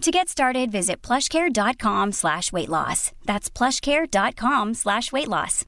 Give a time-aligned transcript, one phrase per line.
[0.00, 3.12] To get started, visit plushcare.com slash weight loss.
[3.26, 5.64] That's plushcare.com slash weight loss.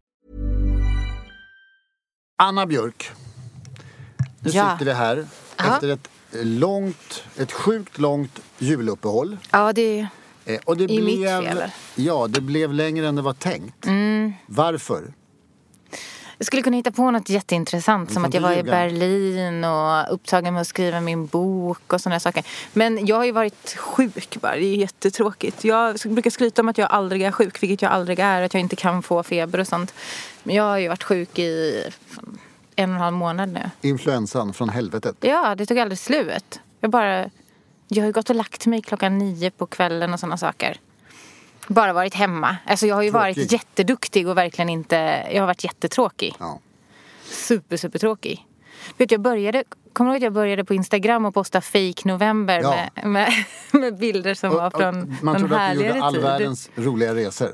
[2.43, 3.11] Anna Björk.
[4.41, 4.73] Nu Ja.
[4.73, 5.27] sitter vi här
[5.59, 5.75] Ja.
[5.75, 9.39] efter ett långt, ett sjukt långt juluppehåll.
[9.51, 10.07] Ja, det...
[10.45, 11.63] Eh, och det I mitt blev, fel.
[11.95, 13.87] Ja, det blev längre än det var tänkt.
[13.87, 14.33] Mm.
[14.47, 15.13] Varför?
[16.43, 18.63] Jag skulle kunna hitta på något jätteintressant som att jag var i.
[18.63, 22.45] Berlin och upptagen med att skriva min bok och sådana saker.
[22.73, 25.65] Men jag har ju varit sjuk bara, det är jättetråkigt.
[25.65, 28.61] Jag brukar skryta om att jag aldrig är sjuk, vilket jag aldrig är, att jag
[28.61, 29.95] inte kan få feber och sånt.
[30.43, 31.85] Men jag har ju varit sjuk i
[32.77, 33.71] en och en halv månad nu.
[33.81, 35.17] Influensan från helvetet.
[35.21, 36.61] Ja, det tog aldrig slut.
[36.81, 37.31] Jag bara...
[37.89, 40.77] Jag har ju gått och lagt mig klockan nio på kvällen och sådana saker.
[41.75, 42.57] Bara varit hemma.
[42.67, 43.37] Alltså jag har ju Tråkig.
[43.37, 45.27] varit jätteduktig och verkligen inte...
[45.33, 46.35] Jag har varit jättetråkig.
[46.39, 46.59] Ja.
[47.25, 48.47] Super, super tråkig.
[48.97, 49.65] Vet du, jag började...
[49.93, 52.77] Kommer du ihåg att jag började på Instagram och posta fake november Ja.
[52.95, 53.33] med, med,
[53.83, 56.23] med bilder som var Och- och från man trodde att du gjorde all tid?
[56.23, 57.51] världens roliga resor.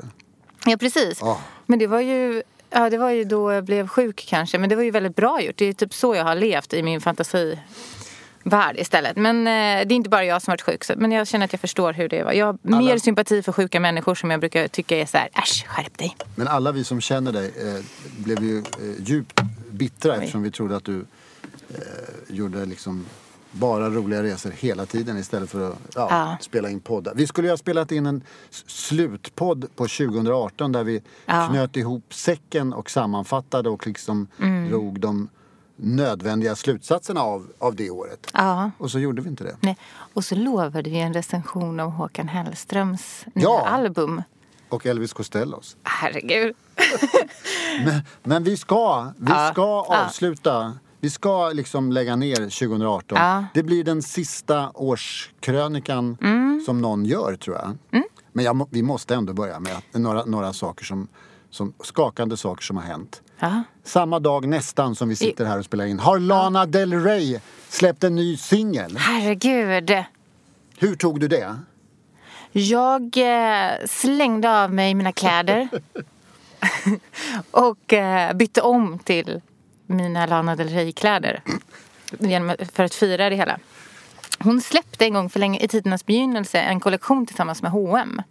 [0.67, 1.19] Ja, precis.
[1.21, 1.41] Ja.
[1.67, 2.43] Men det var ju...
[2.71, 4.59] Ja, det var ju då jag blev sjuk kanske.
[4.59, 5.57] Men det var ju väldigt bra gjort.
[5.57, 7.01] Det är typ så jag har levt i min
[8.45, 9.17] fantasivärld istället.
[9.17, 10.85] Men eh, det är inte bara jag som varit sjuk.
[10.85, 12.33] Så, men jag känner att jag förstår hur det var.
[12.33, 15.29] Jag har Alla- mer sympati för sjuka människor som jag brukar tycka är så här,
[15.35, 16.17] äsch, skärp dig.
[16.37, 17.85] Men alla vi som känner dig eh,
[18.25, 18.65] blev ju eh,
[19.05, 19.41] djupt
[19.71, 21.05] bittra eftersom vi trodde att du
[21.71, 21.77] eh,
[22.29, 23.07] gjorde liksom
[23.51, 26.37] bara roliga resor hela tiden istället för att ja, Ja.
[26.41, 27.13] spela in poddar.
[27.15, 28.23] Vi skulle ju ha spelat in en
[28.67, 31.49] slutpodd på 2018 där vi Ja.
[31.51, 34.69] knöt ihop säcken och sammanfattade och liksom Mm.
[34.69, 35.29] drog de
[35.81, 38.31] nödvändiga slutsatserna av, av det året.
[38.35, 38.71] Ja.
[38.79, 39.57] Och så gjorde vi inte det.
[39.61, 39.77] Nej.
[40.15, 43.67] Och så lovade vi en recension av Håkan Hellströms nya Ja.
[43.69, 44.23] album.
[44.69, 45.77] Och Elvis Costellos.
[45.83, 46.55] Herregud.
[47.85, 49.51] Men, men vi ska, vi Ja.
[49.53, 50.73] ska avsluta.
[51.01, 53.19] Vi ska liksom lägga ner 2018.
[53.19, 53.45] Ja.
[53.55, 56.63] Det blir den sista årskrönikan Mm.
[56.67, 57.77] som någon gör tror jag.
[58.33, 61.09] Men jag, vi måste ändå börja med några, några saker som,
[61.51, 63.23] som, skakande saker som har hänt.
[63.39, 63.63] Ja.
[63.85, 68.05] Samma dag nästan som vi sitter här och spelar in har Lana Del Rey släppt
[68.05, 68.97] en ny singel.
[68.97, 70.05] Herregud.
[70.79, 71.57] Hur tog du det?
[72.53, 75.69] Jag eh, slängde av mig mina kläder
[77.51, 79.41] och eh, bytte om till
[79.87, 81.43] mina Lana Del Rey-kläder
[82.73, 83.59] för att fira det hela.
[84.39, 88.23] Hon släppte en gång för länge i tidernas begynnelse en kollektion tillsammans med H&M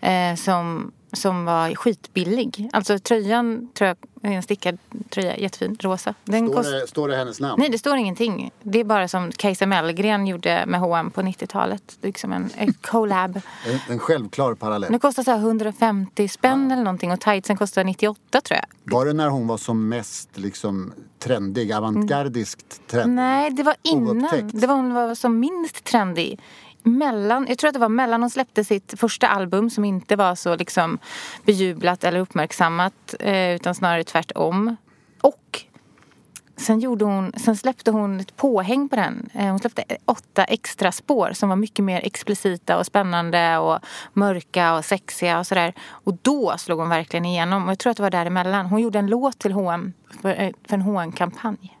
[0.00, 2.70] eh, som, som var skitbillig.
[2.72, 3.96] Alltså tröjan tror jag
[4.34, 4.78] en stickad
[5.10, 6.14] tröja, jättefin, rosa.
[6.24, 7.54] Den Står kost- det, står det hennes namn?
[7.60, 8.50] Nej, det står ingenting.
[8.62, 11.96] Det är bara som Kajsa Mellgren gjorde med H&M på 90-talet.
[12.00, 13.40] Det är liksom en, en collab.
[13.66, 14.92] En, en självklar parallell.
[14.92, 18.92] Det kostar så här 150 spänn eller någonting och tightsen kostar 98 tror jag.
[18.94, 23.14] Var det när hon var som mest liksom trendig, avantgardiskt trendig?
[23.14, 24.22] Nej, det var innan.
[24.24, 24.60] Oupptäckt.
[24.60, 26.40] Det var hon var som minst trendig.
[26.86, 30.34] Mellan, jag tror att det var mellan hon släppte sitt första album som inte var
[30.34, 30.98] så liksom
[31.44, 34.76] bejublat eller uppmärksammat eh, utan snarare tvärtom.
[35.20, 35.64] Och
[36.56, 39.28] sen, gjorde hon, sen släppte hon ett påhäng på den.
[39.34, 43.78] Eh, hon släppte åtta extra spår som var mycket mer explicita och spännande och
[44.12, 45.74] mörka och sexiga och sådär.
[45.88, 47.64] Och då slog hon verkligen igenom.
[47.64, 48.66] Och jag tror att det var däremellan.
[48.66, 49.92] Hon gjorde en låt till H&M
[50.22, 51.78] för, eh, för en hm kampanj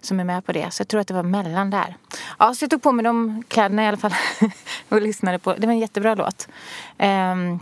[0.00, 0.70] som är med på det.
[0.70, 1.96] Så jag tror att det var mellan där.
[2.38, 4.14] Ja, så jag tog på mig de kläderna i alla fall
[4.88, 5.54] och lyssnade på.
[5.54, 6.48] Det var en jättebra låt.
[6.98, 7.58] Ehm,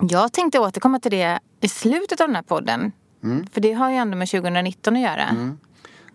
[0.00, 2.92] jag tänkte återkomma till det i slutet av den här podden.
[3.22, 3.46] Mm.
[3.46, 5.56] För det har ju ändå med 2019 att göra.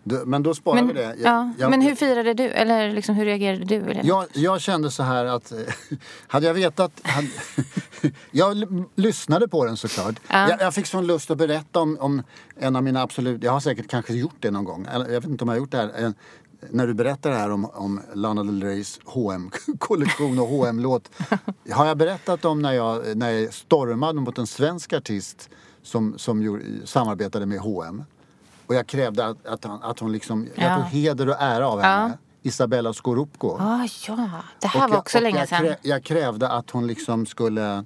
[0.04, 1.02] Du, men då sparar Men, vi det.
[1.02, 2.42] Jag- ja, jag- men hur firade du?
[2.44, 3.74] Eller liksom, hur reagerade du?
[3.74, 4.04] Eller?
[4.04, 5.58] Jag, jag kände så här att eh,
[6.26, 6.92] hade jag vetat...
[7.02, 7.28] Hade,
[8.30, 8.56] jag
[8.94, 10.14] lyssnade på den såklart.
[10.30, 12.22] Jag, jag fick sån lust att berätta om, om
[12.56, 13.42] en av mina absolut...
[13.42, 14.86] Jag har säkert kanske gjort det någon gång.
[14.92, 15.90] Jag vet inte om jag har gjort det här.
[15.96, 16.14] En-
[16.70, 21.10] När du berättar det här om, om Lana Del Reys hm kollektion och hm låt
[21.72, 25.50] Har jag berättat om när jag, när jag stormade mot en svensk artist
[25.82, 28.04] som, som gjorde, samarbetade med H&M.
[28.66, 30.76] Och jag krävde att, att, han, att hon liksom, jag Ja.
[30.76, 32.18] tog heder och ära av henne.
[32.42, 33.56] Isabella Scorupco.
[33.60, 34.16] Ah, ja,
[34.60, 35.64] det här Och var jag- också länge jag sedan.
[35.64, 37.84] krä- jag krävde att hon liksom skulle...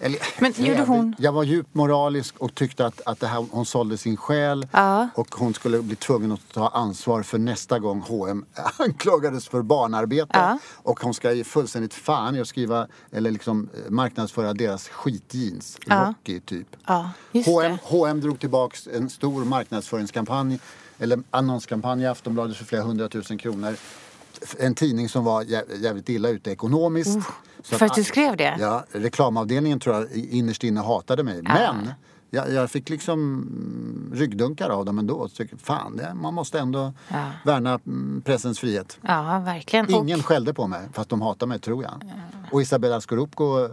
[0.00, 3.66] Eller, Men gjorde hon- Jag var djupt moralisk och tyckte att, att det här, hon
[3.66, 5.08] sålde sin själ Ja.
[5.14, 8.44] och hon skulle bli tvungen att ta ansvar för nästa gång H&M
[8.78, 10.28] anklagades för barnarbete.
[10.32, 10.58] Ja.
[10.74, 15.78] Och hon ska ge fullständigt fan i att skriva eller liksom eh, marknadsföra deras skitjeans.
[15.86, 16.06] Ja.
[16.08, 16.76] Rocky typ.
[16.86, 17.10] Ja,
[17.46, 17.78] H&M.
[17.82, 20.58] H&M drog tillbaks en stor marknadsföringskampanj
[20.98, 23.76] eller annonskampanj i Aftonbladet för flera hundratusen kronor.
[24.58, 27.18] En tidning som var jä- jävligt illa ute ekonomiskt.
[27.62, 28.56] Så för att du skrev det?
[28.60, 31.42] Ja, reklamavdelningen tror jag innerst inne hatade mig.
[31.42, 31.90] Men
[32.30, 35.28] jag, jag fick liksom mm, ryggdunkar av dem ändå.
[35.28, 37.30] Så, fan, det, man måste ändå Ja.
[37.44, 38.98] värna mm, pressens frihet.
[39.02, 39.90] Ja, verkligen.
[39.90, 42.04] Ingen Och, skällde på mig, fast de hatar mig tror jag.
[42.52, 43.68] Och Isabella Scorupco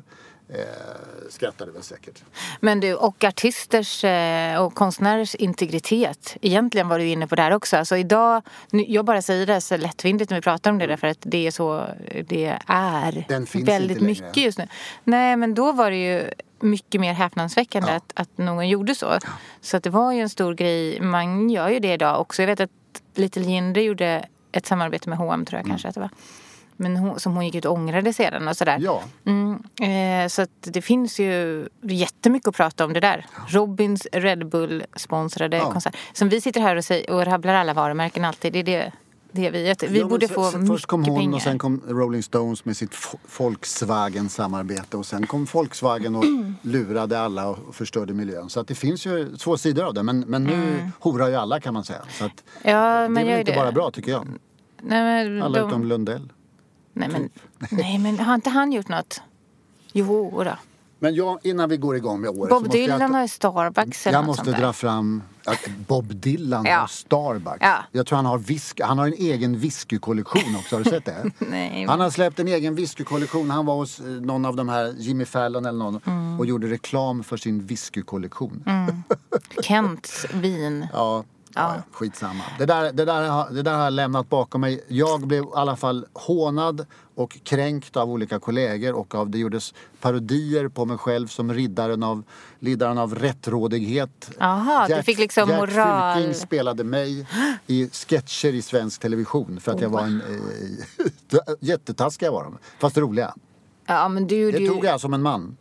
[0.51, 2.23] eh, skrattade väl säkert.
[2.59, 6.37] men du, och artisters eh, och konstnärers integritet.
[6.41, 7.77] Egentligen var du inne på det här också.
[7.77, 11.17] Alltså idag, jag bara säger det så lättvindigt när vi pratar om det därför att
[11.21, 11.87] det är så
[12.27, 13.25] det är.
[13.27, 14.25] Den finns väldigt inte längre.
[14.27, 14.67] mycket just nu.
[15.03, 19.19] Nej, men då var det ju mycket mer häpnadsväckande att, att någon gjorde så.
[19.61, 21.01] Så att det var ju en stor grej.
[21.01, 22.41] Man gör ju det idag också.
[22.41, 22.69] Jag vet att
[23.15, 26.09] Little Jinder gjorde ett samarbete med H&M tror jag kanske att det var.
[26.81, 28.77] Men hon, som hon gick ut och ångrade sedan och sådär.
[28.81, 29.03] Ja.
[29.25, 29.63] Mm,
[30.23, 33.25] eh, så att det finns ju jättemycket att prata om det där.
[33.47, 35.71] Robins Red Bull sponsrade Ja.
[35.71, 35.95] konsert.
[36.13, 38.53] Som vi sitter här och, säger, och rabblar alla varumärken alltid.
[38.53, 38.91] Det är det,
[39.31, 39.75] det vi.
[39.89, 41.35] Vi Ja, borde få mycket Först kom hon pengar.
[41.35, 42.95] och sen kom Rolling Stones med sitt
[43.37, 46.23] Volkswagen-samarbete och sen kom Volkswagen och
[46.61, 48.49] lurade alla och förstörde miljön.
[48.49, 50.03] Så att det finns ju två sidor av det.
[50.03, 52.01] Men, men nu horar ju alla kan man säga.
[52.09, 53.17] Så att Ja, det Mm.
[53.17, 53.55] är väl inte det.
[53.57, 54.27] bara bra tycker jag.
[54.83, 56.29] Nej, Alla de, utom Lundell.
[56.93, 57.29] Nej, men,
[57.71, 59.21] nej, men har inte han gjort något?
[59.93, 60.55] Jo då.
[60.99, 64.17] Men jag, innan vi går igång med året Bob Dylan jag, har ju Starbucks eller
[64.17, 64.63] jag måste sånt där.
[64.63, 66.87] dra fram att Bob Dylan Ja.
[66.87, 67.57] Starbucks.
[67.61, 67.77] Ja.
[67.91, 70.75] Jag tror han har, whisky, han har en egen whiskykollektion också.
[70.75, 71.31] Har du sett det?
[71.49, 73.49] Nej, Han har släppt en egen whiskykollektion.
[73.49, 76.39] Han var hos eh, någon av de här, Jimmy Fallon eller någon, Mm.
[76.39, 78.63] och gjorde reklam för sin whiskykollektion.
[79.63, 80.87] Kents vin.
[80.93, 81.23] Ja,
[81.55, 81.75] ja.
[81.75, 82.43] ja, skitsamma.
[82.59, 84.83] Det där, det, där, har- det där har jag lämnat bakom mig.
[84.87, 89.73] Jag blev i alla fall hånad och kränkt av olika kollegor och av, det gjordes
[90.01, 92.23] parodier på mig själv som riddaren av,
[92.59, 94.31] riddaren av rättrådighet.
[94.39, 96.15] Jaha, du fick liksom Gert moral.
[96.17, 97.27] Fylking spelade mig
[97.67, 100.21] i sketcher i svensk television för att jag var en...
[100.21, 103.33] Eh, jättetaskiga var de, fast roliga.
[103.85, 104.67] Ja, men du Det ju...
[104.67, 105.57] tog jag som en man.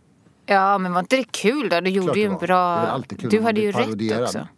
[0.46, 1.80] Ja, men var inte det kul då?
[1.80, 2.98] Du gjorde Klart ju en bra...
[3.08, 4.48] Du hade ju rätt också.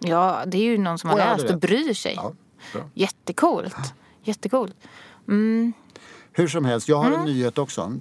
[0.00, 2.14] Ja, det är ju någon som har jag hade läst och bryr sig.
[2.16, 2.32] Ja,
[2.72, 2.82] bra.
[2.94, 3.94] Jättecoolt.
[4.22, 4.74] Jättecoolt.
[6.32, 7.98] Hur som helst, jag har en nyhet också.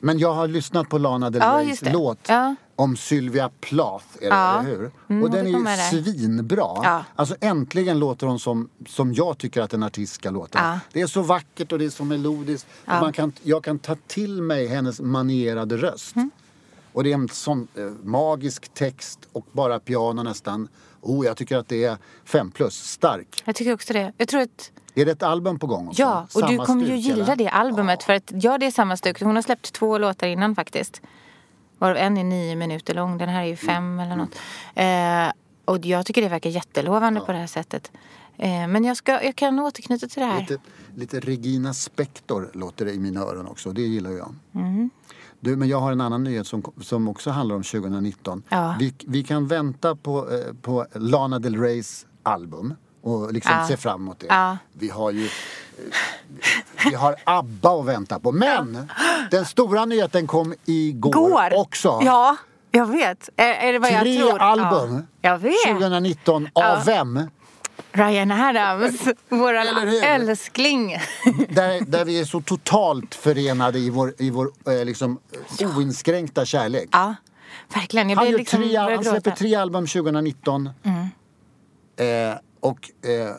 [0.00, 1.54] Men jag har lyssnat på Lana Del Mm.
[1.54, 1.92] Ja, Reys det.
[1.92, 2.54] låt Ja.
[2.76, 4.60] om Sylvia Plath, är det, Ja.
[4.60, 4.90] eller hur?
[5.08, 6.56] Mm, och den är ju svinbra.
[6.82, 7.04] Ja.
[7.16, 10.58] Alltså äntligen låter hon som, som jag tycker att en artist ska låta.
[10.58, 10.78] Ja.
[10.92, 12.66] Det är så vackert och det är så melodiskt.
[12.84, 16.16] Man kan, jag kan ta till mig hennes manierade röst.
[16.16, 16.30] Mm.
[16.92, 20.68] Och det är en sån eh, magisk text och bara piano nästan.
[21.00, 22.74] Oh, jag tycker att det är fem plus.
[22.74, 23.42] Stark.
[23.44, 24.12] Jag tycker också det.
[24.16, 24.70] Jag tror att...
[24.94, 26.02] Är det ett album på gång också?
[26.02, 27.36] Ja, och du Samma kommer ju stuk, gilla eller?
[27.36, 28.02] det albumet.
[28.02, 29.22] För att, ja, det är samma stuk.
[29.22, 31.02] Hon har släppt två låtar innan faktiskt.
[31.78, 33.18] Varav en är nio minuter lång.
[33.18, 34.00] Den här är ju fem Mm.
[34.00, 34.34] eller något.
[34.74, 35.32] Eh,
[35.64, 37.92] och jag tycker det verkar jättelovande på det här sättet.
[38.38, 40.40] Eh, men jag, ska, jag kan återknyta till det här.
[40.40, 40.58] Lite,
[40.96, 43.72] lite Regina Spektor låter det i mina öron också.
[43.72, 44.34] Det gillar jag.
[44.54, 44.90] Mm.
[45.40, 48.42] Du, men jag har en annan nyhet som, som också handlar om 2019.
[48.48, 48.76] Ja.
[48.78, 53.66] Vi, vi kan vänta på, eh, på Lana Del Reys album och liksom Ja.
[53.68, 54.26] se fram emot det.
[54.28, 54.56] Ja.
[54.72, 55.30] Vi har ju eh,
[56.88, 58.32] vi har ABBA att vänta på.
[58.32, 58.88] Men
[59.30, 61.60] den stora nyheten kom igår Går!
[61.60, 62.00] också.
[62.04, 62.36] Ja,
[62.70, 63.28] jag vet.
[63.36, 64.38] Är, är det vad jag Tre tror?
[64.38, 65.54] album Ja, jag vet.
[65.66, 66.48] 2019.
[66.52, 67.20] Av vem?
[67.92, 69.54] Ryan Adams, vår
[70.04, 70.96] älskling.
[71.48, 75.18] Där, där vi är så totalt förenade i vår, i vår eh, liksom,
[75.60, 76.88] eh, oinskränkta kärlek.
[76.92, 77.14] Ja,
[77.74, 78.10] verkligen.
[78.10, 80.66] Jag Han, gör liksom tre, han släpper tre album 2019.
[81.96, 83.34] Eh, och eh,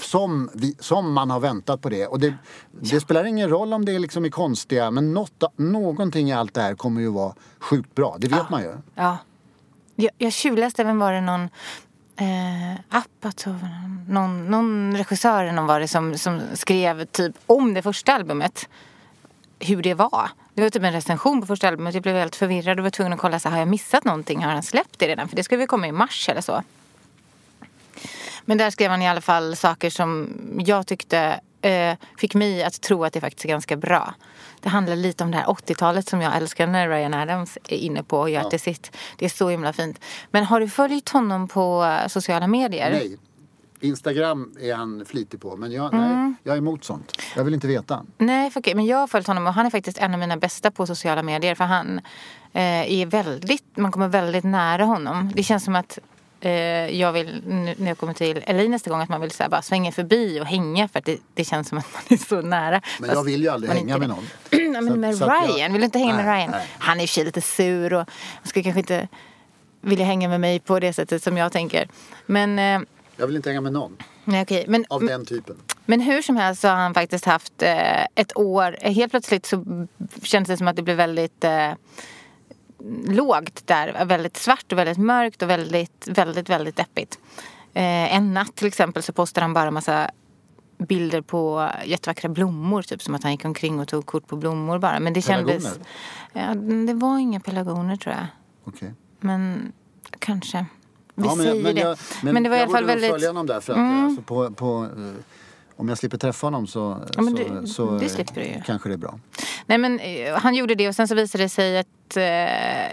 [0.00, 2.06] som, vi, som man har väntat på det.
[2.06, 2.34] Och det,
[2.80, 6.54] det spelar ingen roll om det är liksom är konstiga men något, någonting i allt
[6.54, 8.16] det här kommer ju vara sjukt bra.
[8.18, 8.72] Det vet man ju.
[8.94, 9.18] Ja.
[9.94, 11.48] Jag, jag tjuvläste även var det någon
[12.16, 13.58] eh, Apatow,
[14.08, 18.68] någon, någon regissör eller någon var det som, som skrev typ om det första albumet.
[19.58, 20.30] Hur det var.
[20.54, 21.94] Det var typ en recension på första albumet.
[21.94, 24.44] Jag blev helt förvirrad och var tvungen att kolla så har jag missat någonting?
[24.44, 25.28] Har han släppt det redan?
[25.28, 26.62] För det skulle väl komma i mars eller så.
[28.44, 30.28] Men där skrev han i alla fall saker som
[30.58, 34.14] jag tyckte eh, fick mig att tro att det faktiskt är ganska bra.
[34.60, 38.02] Det handlar lite om det här 80-talet som jag älskar när Ryan Adams är inne
[38.02, 38.50] på och gör ja.
[38.50, 38.96] till sitt.
[39.16, 40.00] Det är så himla fint.
[40.30, 42.90] Men har du följt honom på eh, sociala medier?
[42.90, 43.18] Nej.
[43.80, 46.24] Instagram är han flitig på men jag, mm.
[46.24, 47.12] nej, jag är emot sånt.
[47.36, 48.04] Jag vill inte veta.
[48.18, 50.36] Nej, för, okay, men jag har följt honom och han är faktiskt en av mina
[50.36, 52.00] bästa på sociala medier för han
[52.52, 55.32] eh, är väldigt, man kommer väldigt nära honom.
[55.34, 55.98] Det känns som att
[56.46, 59.62] eh, jag vill, när jag kommer till LA nästa gång, att man vill så bara
[59.62, 62.80] svänga förbi och hänga för att det, det känns som att man är så nära.
[63.00, 64.26] Men jag vill ju aldrig hänga med någon.
[64.84, 66.50] men med så, Ryan, jag, vill du inte hänga nej, med Ryan?
[66.50, 66.66] Nej.
[66.78, 69.08] Han är ju lite sur och han skulle kanske inte
[69.80, 71.88] vilja hänga med mig på det sättet som jag tänker.
[72.26, 73.96] Men eh, jag vill inte hänga med någon.
[74.24, 74.64] Nej, okay.
[74.68, 75.56] men, av den typen.
[75.86, 78.76] Men hur som helst så har han faktiskt haft eh, ett år.
[78.80, 79.86] Helt plötsligt så
[80.22, 81.70] kändes det som att det blev väldigt eh,
[83.06, 84.04] lågt där.
[84.04, 87.18] Väldigt svart och väldigt mörkt och väldigt, väldigt, väldigt deppigt.
[87.74, 90.10] Eh, en natt till exempel så postade han bara massa
[90.78, 92.82] bilder på jättevackra blommor.
[92.82, 95.00] Typ som att han gick omkring och tog kort på blommor bara.
[95.00, 95.78] Men det kändes...
[96.32, 96.54] Ja,
[96.86, 98.26] det var inga pelargoner tror jag.
[98.64, 98.76] Okej.
[98.76, 98.90] Okay.
[99.20, 99.72] Men
[100.18, 100.66] kanske.
[101.14, 101.80] Vi ja, men, säger men, det.
[101.80, 103.10] Jag, men, men, det var i alla fall väldigt...
[103.10, 104.04] följa honom där för att mm.
[104.04, 105.12] alltså, på, på, uh,
[105.76, 108.96] om jag slipper träffa honom så, ja, så, det, så det du kanske det är
[108.96, 109.18] bra.
[109.66, 112.92] Nej men uh, han gjorde det och sen så visade det sig att uh,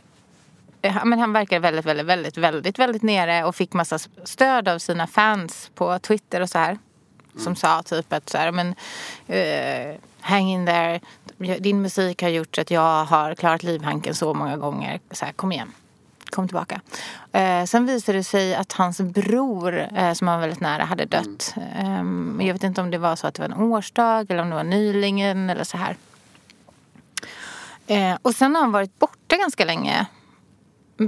[1.03, 5.07] men han verkar väldigt, väldigt, väldigt, väldigt, väldigt nere och fick massa stöd av sina
[5.07, 6.69] fans på Twitter och så här.
[6.69, 7.43] Mm.
[7.43, 8.67] Som sa typ att så här, men
[9.29, 11.00] uh, hang in there.
[11.59, 15.00] Din musik har gjort att jag har klarat livhanken så många gånger.
[15.11, 15.71] Så här, kom igen
[16.31, 16.81] kom tillbaka.
[17.31, 21.05] Eh, sen visade det sig att hans bror, eh, som han var väldigt nära, hade
[21.05, 21.53] dött.
[21.79, 22.03] Eh,
[22.47, 24.55] jag vet inte om det var så att det var en årsdag eller om det
[24.55, 25.95] var nyligen eller så här.
[27.88, 30.05] Eh, och sen har han varit borta ganska länge.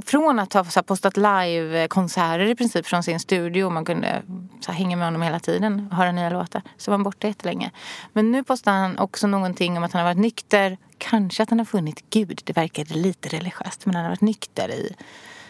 [0.01, 4.23] Från att ha så postat live-konserter i princip från sin studio och man kunde
[4.59, 6.61] så hänga med honom hela tiden och höra nya låtar.
[6.77, 7.71] Så var han borta jättelänge.
[8.13, 10.77] Men nu postar han också någonting om att han har varit nykter.
[10.97, 12.41] Kanske att han har funnit Gud.
[12.43, 13.85] Det verkade lite religiöst.
[13.85, 14.95] Men han har varit nykter i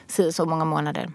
[0.08, 1.12] si så många månader.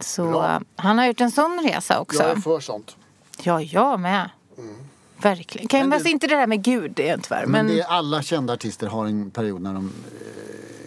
[0.00, 0.60] Så Bra.
[0.76, 2.22] han har gjort en sån resa också.
[2.22, 2.96] Jag är för sånt.
[3.42, 4.30] Ja, jag med.
[4.58, 4.74] Mm.
[5.22, 5.68] Verkligen.
[5.68, 7.46] Kan men det, inte det där med Gud, det är tyvärr.
[7.46, 9.92] Men, men det är alla kända artister har en period när de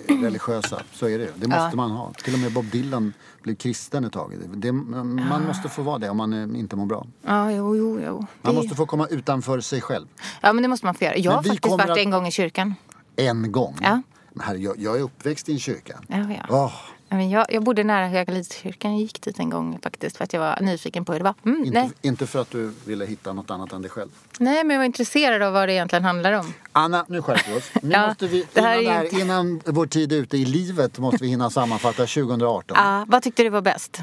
[0.07, 0.81] religiösa.
[0.91, 1.75] Så är det Det måste ja.
[1.75, 2.13] man ha.
[2.13, 4.33] Till och med Bob Dylan blev kristen ett tag.
[4.53, 5.39] Det, man ja.
[5.47, 7.07] måste få vara det om man inte mår bra.
[7.21, 8.25] Ja, jo, jo, jo.
[8.41, 10.07] Man måste få komma utanför sig själv.
[10.41, 11.17] Ja, men det måste man få göra.
[11.17, 11.97] Jag har faktiskt varit att...
[11.97, 12.75] en gång i kyrkan.
[13.15, 13.77] En gång?
[13.81, 14.01] Ja.
[14.39, 15.99] Herre, jag, jag är uppväxt i en kyrka.
[16.07, 16.17] Ja,
[16.49, 16.65] ja.
[16.65, 16.94] Oh.
[17.19, 18.91] Jag, jag bodde nära Högalidskyrkan.
[18.91, 21.33] Jag gick dit en gång faktiskt för att jag var nyfiken på hur det var.
[21.45, 24.09] Mm, inte, inte, för att du ville hitta något annat än dig själv?
[24.39, 26.53] Nej, men jag var intresserad av vad det egentligen handlar om.
[26.71, 27.71] Anna, nu skärper vi oss.
[27.81, 29.19] Nu ja, måste vi, innan, här här, inte...
[29.19, 32.77] innan vår tid är ute i livet måste vi hinna sammanfatta 2018.
[32.85, 34.01] Ja, vad tyckte du var bäst?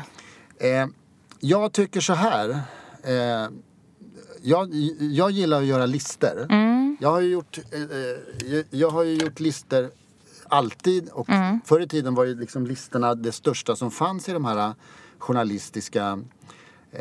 [0.58, 0.86] Eh,
[1.40, 2.50] jag tycker så här.
[3.04, 3.48] Eh,
[4.42, 6.46] jag, jag gillar att göra listor.
[6.50, 6.96] Mm.
[7.00, 9.90] Jag, har ju gjort, eh, eh jag har ju gjort listor
[10.52, 11.08] alltid.
[11.08, 11.60] Och mm.
[11.64, 14.74] Förr i tiden var ju liksom listorna det största som fanns i de här
[15.18, 16.20] journalistiska
[16.92, 17.00] eh,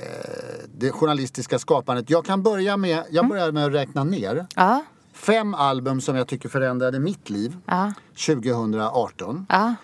[0.75, 2.09] det journalistiska skapandet.
[2.09, 3.29] Jag kan börja med, jag mm.
[3.29, 4.45] börjar med att räkna ner.
[4.55, 4.83] Ja.
[5.13, 7.93] Fem album som jag tycker förändrade mitt liv ja.
[8.25, 9.45] 2018.
[9.49, 9.75] Ja.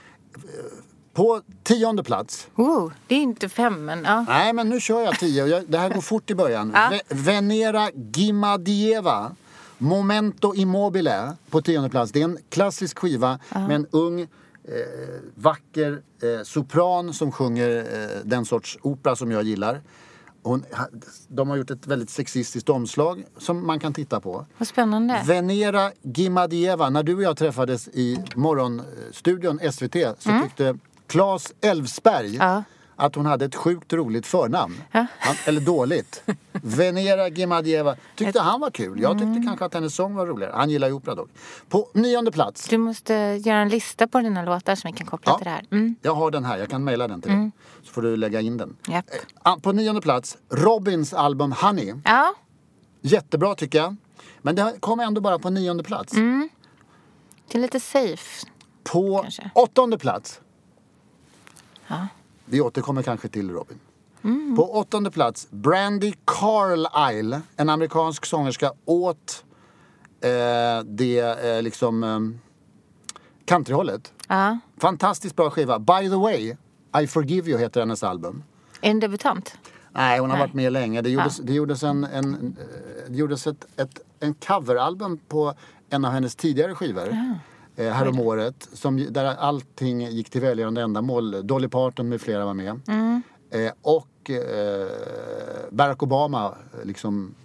[1.13, 2.47] På tionde plats.
[2.55, 4.25] Oh, det är inte fem men ja.
[4.27, 5.63] Nej men nu kör jag tio.
[5.67, 6.71] det här går fort i början.
[6.75, 6.99] Ja.
[7.09, 9.35] Venera Gimadieva
[9.77, 12.11] Momento Immobile på tionde plats.
[12.11, 13.67] Det är en klassisk skiva uh.
[13.67, 14.27] med en ung eh,
[15.35, 19.81] vacker eh, sopran som sjunger eh, den sorts opera som jag gillar.
[20.43, 20.65] Hon,
[21.27, 24.45] de har gjort ett väldigt sexistiskt omslag som man kan titta på.
[24.57, 25.23] Vad spännande.
[25.25, 26.89] Venera Gimadieva.
[26.89, 30.43] När du och jag träffades i morgonstudion SVT så mm.
[30.43, 32.63] tyckte Claes Elfsberg ja
[32.97, 34.81] att hon hade ett sjukt roligt förnamn.
[34.91, 35.05] Ja.
[35.19, 36.23] Han, eller dåligt.
[36.51, 39.01] Venera Gimadieva tyckte han var kul.
[39.01, 39.45] Jag tyckte mm.
[39.45, 40.53] kanske att hennes sång var roligare.
[40.55, 41.29] Han gillar ju opera dock.
[41.69, 42.67] På nionde plats.
[42.67, 45.37] Du måste göra en lista på dina låtar som vi kan koppla ja.
[45.37, 45.65] till det här.
[45.71, 45.95] Mm.
[46.01, 46.57] Jag har den här.
[46.57, 47.37] Jag kan mejla den till dig.
[47.37, 47.51] Mm.
[47.83, 48.75] Så får du lägga in den.
[48.89, 49.05] Yep.
[49.45, 51.93] Eh, på nionde plats, Robins album Honey.
[52.05, 52.33] Ja.
[53.01, 53.95] Jättebra tycker jag.
[54.41, 56.13] Men det kom ändå bara på nionde plats.
[56.13, 56.49] Mm.
[57.51, 58.47] Det är lite safe.
[58.83, 59.49] På kanske.
[59.55, 60.41] åttonde plats.
[61.87, 62.07] Ja.
[62.49, 63.79] Vi återkommer kanske till Robin.
[64.23, 64.55] Mm.
[64.55, 69.45] På åttonde plats, Brandy Carlisle, en amerikansk sångerska åt
[70.21, 72.19] eh, det eh, liksom eh,
[73.45, 74.13] countryhållet.
[74.31, 74.55] Uh.
[74.77, 75.79] Fantastiskt bra skiva.
[75.79, 76.55] By the way,
[77.03, 78.43] I forgive you heter hennes album.
[78.81, 79.57] Är en debutant?
[79.91, 80.47] Nej, hon har Nej.
[80.47, 81.01] varit med länge.
[81.01, 81.45] Det gjordes, uh.
[81.45, 85.53] det gjordes, en, en, eh, det gjordes ett, ett, en coveralbum på
[85.89, 87.07] en av hennes tidigare skivor.
[87.07, 87.33] Uh
[87.77, 88.69] eh, häromåret.
[88.73, 91.47] Som, där allting gick till välgörande ändamål.
[91.47, 92.79] Dolly Parton med flera var med.
[92.87, 93.21] Mm.
[93.49, 94.87] Eh, och eh,
[95.69, 97.35] Barack Obama liksom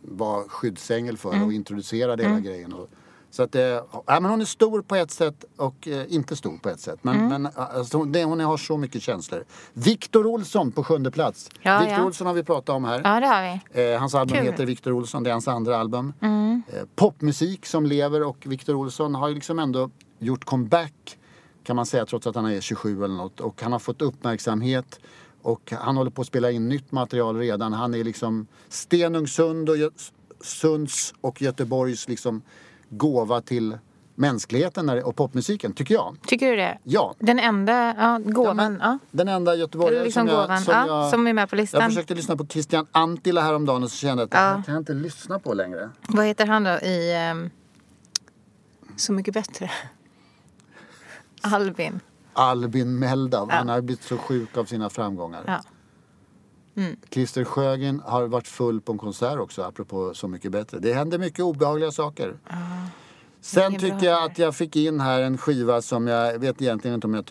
[0.00, 2.72] var skyddsängel för och introducerade hela grejen.
[2.72, 2.88] Och,
[3.32, 6.58] så att det, ja, men hon är stor på ett sätt och eh, inte stor
[6.58, 6.98] på ett sätt.
[7.02, 9.44] Men, men alltså, hon, det, hon har så mycket känslor.
[9.72, 11.50] Victor Olsson på sjunde plats.
[11.60, 12.04] Ja, Victor ja.
[12.04, 13.00] Olsson har vi pratat om här.
[13.04, 13.92] Ja, det har vi.
[13.92, 14.46] Eh, hans album Kul.
[14.46, 16.12] heter Victor Olsson, det är hans andra album.
[16.20, 21.18] Eh, popmusik som lever och Victor Olsson har ju liksom ändå gjort comeback
[21.64, 23.40] kan man säga trots att han är 27 eller något.
[23.40, 25.00] Och han har fått uppmärksamhet
[25.42, 27.72] och han håller på att spela in nytt material redan.
[27.72, 29.76] Han är liksom Stenungsund och
[30.40, 32.42] Sunds och Göteborgs liksom
[32.92, 33.78] gåva till
[34.14, 36.16] mänskligheten och popmusiken, tycker jag.
[36.26, 36.78] Tycker du det?
[36.84, 37.14] Ja.
[37.18, 38.98] Den enda ja, gåvan, men ja.
[39.10, 41.80] Den enda göteborgare liksom som, jag, som, ja, jag, som är med på listan.
[41.80, 44.74] Jag försökte lyssna på Christian Antila häromdagen och så kände jag att det här kan
[44.74, 45.90] jag inte lyssna på längre.
[46.08, 47.50] Vad heter han då i ehm,
[48.96, 49.70] Så mycket bättre?
[51.40, 52.00] Albin.
[52.32, 55.62] Albin Meldau, han har blivit så sjuk av sina framgångar.
[56.74, 56.82] Ja.
[57.10, 60.78] Christer Sjögren har varit full på en konsert också, apropå Så mycket bättre.
[60.78, 62.34] Det händer mycket obehagliga saker.
[63.40, 66.94] Sen Ingen tycker jag att jag fick in här en skiva som jag vet egentligen
[66.94, 67.24] inte om jag...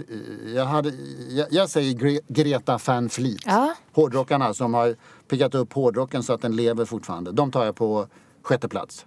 [0.56, 0.92] Jag, hade,
[1.30, 3.42] jag, jag säger Gre- Greta Van Fleet.
[3.46, 3.76] Ja.
[3.92, 4.96] Hårdrockarna som har
[5.28, 7.32] pickat upp hårdrocken så att den lever fortfarande.
[7.32, 8.08] De tar jag på
[8.44, 9.06] sjätte plats.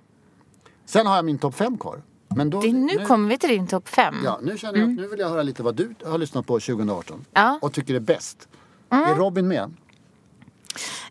[0.86, 2.02] Sen har jag min topp fem kvar.
[2.28, 4.14] Men då, Det, nu kommer vi till din topp fem.
[4.24, 6.60] Ja, nu känner jag att nu vill jag höra lite vad du har lyssnat på
[6.60, 7.24] 2018.
[7.32, 7.48] Ja.
[7.48, 7.58] Mm.
[7.62, 8.48] Och tycker är bäst.
[8.88, 9.74] Är Robin med?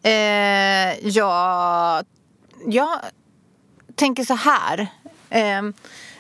[0.04, 2.04] Eh, ja,
[2.68, 3.00] jag
[3.96, 4.80] tänker så här.
[5.30, 5.62] Eh,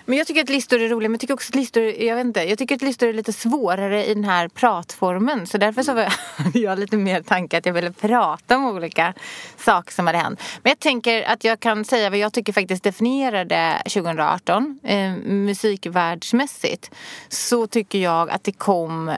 [0.06, 2.26] men jag tycker att listor är roliga, men jag tycker också att listor, jag vet
[2.26, 5.48] inte, jag tycker att listor är lite svårare i den här pratformen.
[5.48, 6.14] Så därför så var-
[6.54, 9.14] jag lite mer tanke att jag ville prata om olika
[9.58, 10.42] saker som hade hänt.
[10.64, 16.92] Men jag tänker att jag kan säga vad jag tycker faktiskt definierade 2018 eh, musikvärldsmässigt.
[17.30, 19.16] Så tycker jag att det kom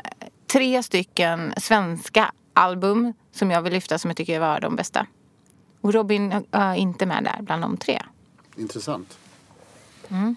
[0.54, 5.08] tre stycken svenska album som jag vill lyfta som jag tycker var de bästa.
[5.82, 8.02] Och Robin är inte med där bland de tre.
[8.56, 9.18] Intressant.
[10.10, 10.36] Mm.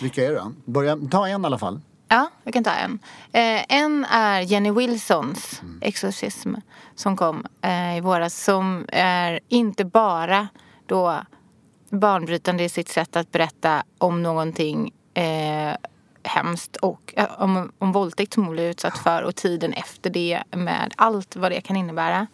[0.00, 0.52] Vilka är det?
[0.64, 1.80] Börja, ta en i alla fall.
[2.08, 2.98] Ja, jag kan ta en.
[3.32, 6.54] Eh, en är Jenny Wilsons Exorcism
[6.94, 8.44] som kom eh, i våras.
[8.44, 10.48] Som är inte bara
[10.86, 11.16] då
[11.90, 15.74] banbrytande i sitt sätt att berätta om någonting eh,
[16.22, 20.42] hemskt och eh, om, om våldtäkt som hon blev utsatt för och tiden efter det
[20.50, 22.26] med allt vad det kan innebära.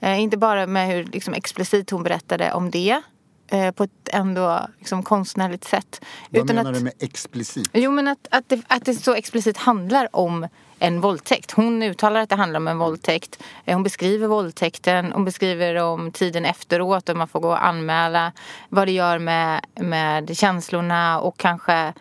[0.00, 3.02] Eh, inte bara med hur liksom, explicit hon berättade om det
[3.48, 6.04] eh, på ett ändå liksom, konstnärligt sätt.
[6.30, 7.70] Vad utan menar att, du med explicit?
[7.72, 11.50] Jo men att, att, det, att det så explicit handlar om en våldtäkt.
[11.50, 13.42] Hon uttalar att det handlar om en våldtäkt.
[13.64, 15.12] Eh, Hon beskriver våldtäkten.
[15.12, 18.32] Hon beskriver om tiden efteråt och man får gå och anmäla
[18.68, 21.92] vad det gör med, med känslorna och kanske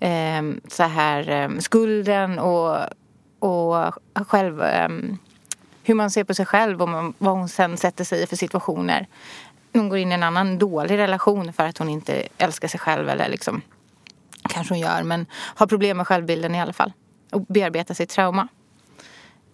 [0.00, 2.76] eh, så här eh, skulden och,
[3.38, 3.94] och
[4.28, 4.88] själv eh,
[5.82, 8.36] hur man ser på sig själv och man, vad hon sen sätter sig i för
[8.36, 9.06] situationer.
[9.72, 13.08] Hon går in i en annan dålig relation för att hon inte älskar sig själv
[13.08, 13.62] eller liksom
[14.48, 16.92] kanske hon gör, men har problem med självbilden i alla fall.
[17.32, 18.48] Och bearbetar sitt trauma.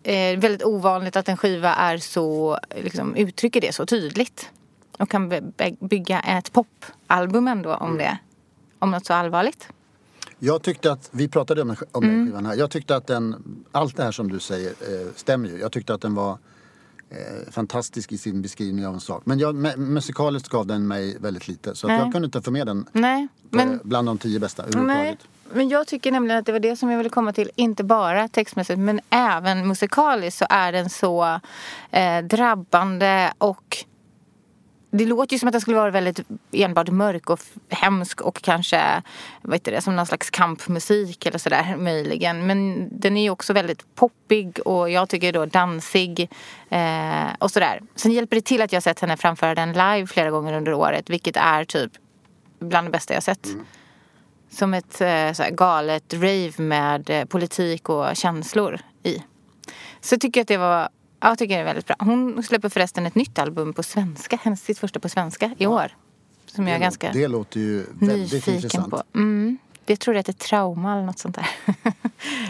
[0.03, 4.51] Eh, väldigt ovanligt att en skiva är så, liksom, uttrycker det så tydligt.
[4.99, 8.19] Och kan by- by- bygga ett popalbum ändå om det.
[8.79, 9.69] Om något så allvarligt.
[10.45, 12.17] Jag tyckte att, vi pratade om, om Mm.
[12.17, 12.55] den skivan här.
[12.57, 13.37] Jag tyckte att den,
[13.73, 15.59] allt det här som du säger eh, stämmer ju.
[15.59, 16.39] Jag tyckte att den var
[17.11, 19.23] eh, fantastisk i sin beskrivning av en sak.
[19.25, 21.75] Men jag, me, musikaliskt gav den mig väldigt lite.
[21.75, 25.19] Så jag kunde inte få med den Nej, på, men, bland de tio bästa överhuvudtaget.
[25.53, 27.51] men jag tycker nämligen att det var det som jag ville komma till.
[27.57, 31.41] Inte bara textmässigt men även musikaliskt så är den så
[31.91, 33.85] eh, drabbande och
[34.95, 36.21] det låter ju som att den skulle vara väldigt
[36.53, 39.03] enbart mörk och hemsk och kanske
[39.43, 42.47] vad heter det, som någon slags kampmusik eller sådär möjligen.
[42.47, 46.31] Men den är ju också väldigt poppig och jag tycker då dansig
[46.71, 47.81] eh, och sådär.
[47.95, 51.11] Sen hjälper det till att jag sett henne framföra den live flera gånger under året
[51.11, 51.93] vilket är typ
[52.59, 53.49] bland det bästa jag sett.
[54.51, 59.23] Som ett eh, galet rave med eh, politik och känslor i.
[60.01, 60.89] Så jag tycker att det var
[61.23, 61.97] Ja, jag tycker det är väldigt bra.
[61.99, 64.39] Hon släpper förresten ett nytt album på svenska.
[64.43, 65.97] Hennes sitt första på svenska i år.
[66.47, 68.91] Som jag är det, ganska det låter ju väldigt nyfiken intressant.
[68.91, 69.03] på.
[69.15, 69.59] Mm.
[69.85, 71.49] Det tror jag heter Trauma eller något sånt där.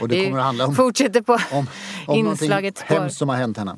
[0.01, 1.67] Och det kommer att handla om, Fortsätter på om,
[2.07, 2.95] om inslaget spår.
[2.95, 3.77] hemskt som har hänt henne.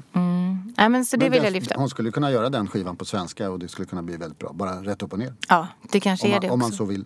[0.77, 1.75] Nej, men så det Men vill den- jag lyfta.
[1.79, 4.53] Hon skulle kunna göra den skivan på svenska och det skulle kunna bli väldigt bra.
[4.53, 5.35] Bara rätt upp och ner.
[5.49, 6.77] Ja, det kanske Om är man, det om man också.
[6.77, 7.05] så vill.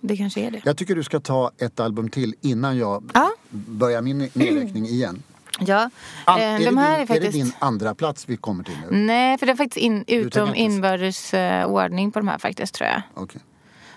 [0.00, 0.60] Det kanske är det.
[0.64, 3.30] Jag tycker du ska ta ett album till innan jag Ja.
[3.50, 5.22] börjar min nedräkning igen.
[5.58, 5.90] Ja,
[6.24, 7.32] An- eh, är, det de din, här är är det faktiskt...
[7.32, 8.96] din andra plats vi kommer till nu?
[8.96, 12.88] Nej, för det är faktiskt in, utom inbördes eh, ordning på de här faktiskt tror
[12.90, 13.02] jag.
[13.14, 13.40] Okej.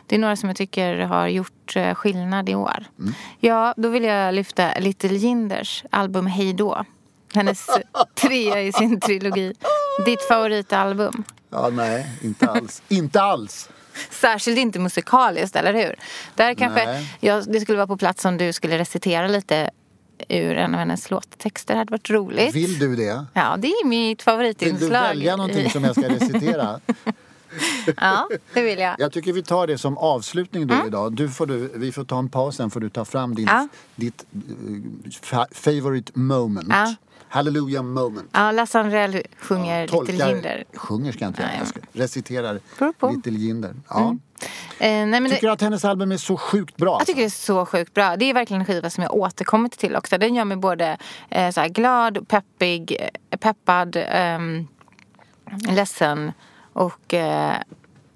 [0.05, 2.85] Det är några som jag tycker har gjort eh, skillnad i år.
[2.99, 3.13] Mm.
[3.39, 6.85] Ja, då vill jag lyfta Little Jinders album Hej då.
[7.33, 7.67] Hennes
[8.15, 9.53] trea i sin trilogi.
[10.05, 11.23] Ditt favoritalbum.
[11.49, 12.81] Ja, nej, inte alls.
[12.87, 13.69] inte alls.
[14.09, 15.95] Särskilt inte musikaliskt, eller hur?
[16.35, 19.69] Där kanske jag, det skulle vara på plats om du skulle recitera lite
[20.29, 21.73] ur en av hennes låttexter.
[21.73, 22.55] Det hade varit roligt.
[22.55, 23.25] Vill du det?
[23.33, 24.79] Ja, det är mitt favoritinslag.
[24.79, 26.79] Vill du välja någonting som jag ska recitera?
[27.97, 28.95] ja, det vill jag.
[28.99, 30.87] Jag tycker vi tar det som avslutning då mm.
[30.87, 31.13] idag.
[31.13, 33.67] Du får du, vi får ta en paus sen får du ta fram din, ja.
[33.95, 34.25] ditt
[35.33, 36.67] uh, favorite moment.
[36.69, 36.95] Ja.
[37.31, 38.29] Hallelujah moment.
[38.31, 40.63] Ja, Lasse Andrell sjunger ja, tolkar, Little Jinder.
[40.73, 41.83] Sjunger ska jag inte göra.
[41.93, 42.59] Reciterar
[43.13, 43.75] Little Jinder.
[43.89, 43.99] Ja.
[43.99, 44.19] Mm.
[44.79, 46.97] Eh, nej, tycker du att hennes album är så sjukt bra?
[46.99, 48.15] Jag tycker det är så sjukt bra.
[48.15, 50.17] Det är verkligen en skiva som jag återkommit till också.
[50.17, 50.97] Den gör mig både
[51.29, 54.39] eh, så glad, peppig, eh, peppad, eh,
[55.71, 56.31] ledsen
[56.73, 57.55] och eh,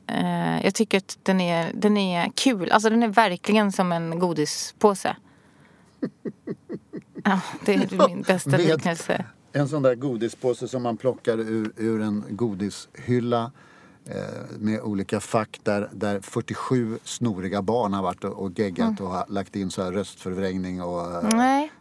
[0.07, 2.71] eh, jag tycker att den är, den är kul.
[2.71, 5.15] Alltså den är verkligen som en godispåse.
[7.23, 9.25] ja, det är min bästa liknelse.
[9.51, 13.51] En sån där godispåse som man plockar ur, ur en godishylla
[14.59, 19.05] med olika fack där, där 47 snoriga barn har varit och, och geggat mm.
[19.05, 21.71] och har lagt in så här röstförvrängning och eh, Nej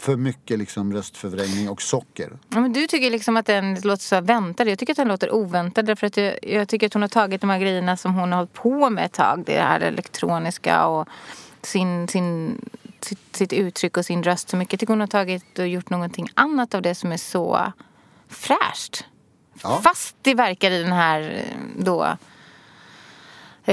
[0.00, 2.38] för mycket liksom röstförvrängning och socker.
[2.48, 4.64] Ja, men du tycker liksom att den låter så väntad.
[4.64, 5.86] Jag tycker att den låter oväntad.
[5.86, 8.38] Därför att jag, jag, tycker att hon har tagit de här grejerna som hon har
[8.38, 9.42] hållit på med ett tag.
[9.46, 11.08] Det här elektroniska och
[11.62, 12.58] sin, sin,
[13.00, 14.72] sitt, sitt uttryck och sin röst så mycket.
[14.72, 17.72] Jag tycker hon har tagit och gjort någonting annat av det som är så
[18.28, 19.04] fräscht.
[19.62, 19.80] Ja.
[19.84, 21.44] Fast det verkar i den här
[21.76, 22.16] då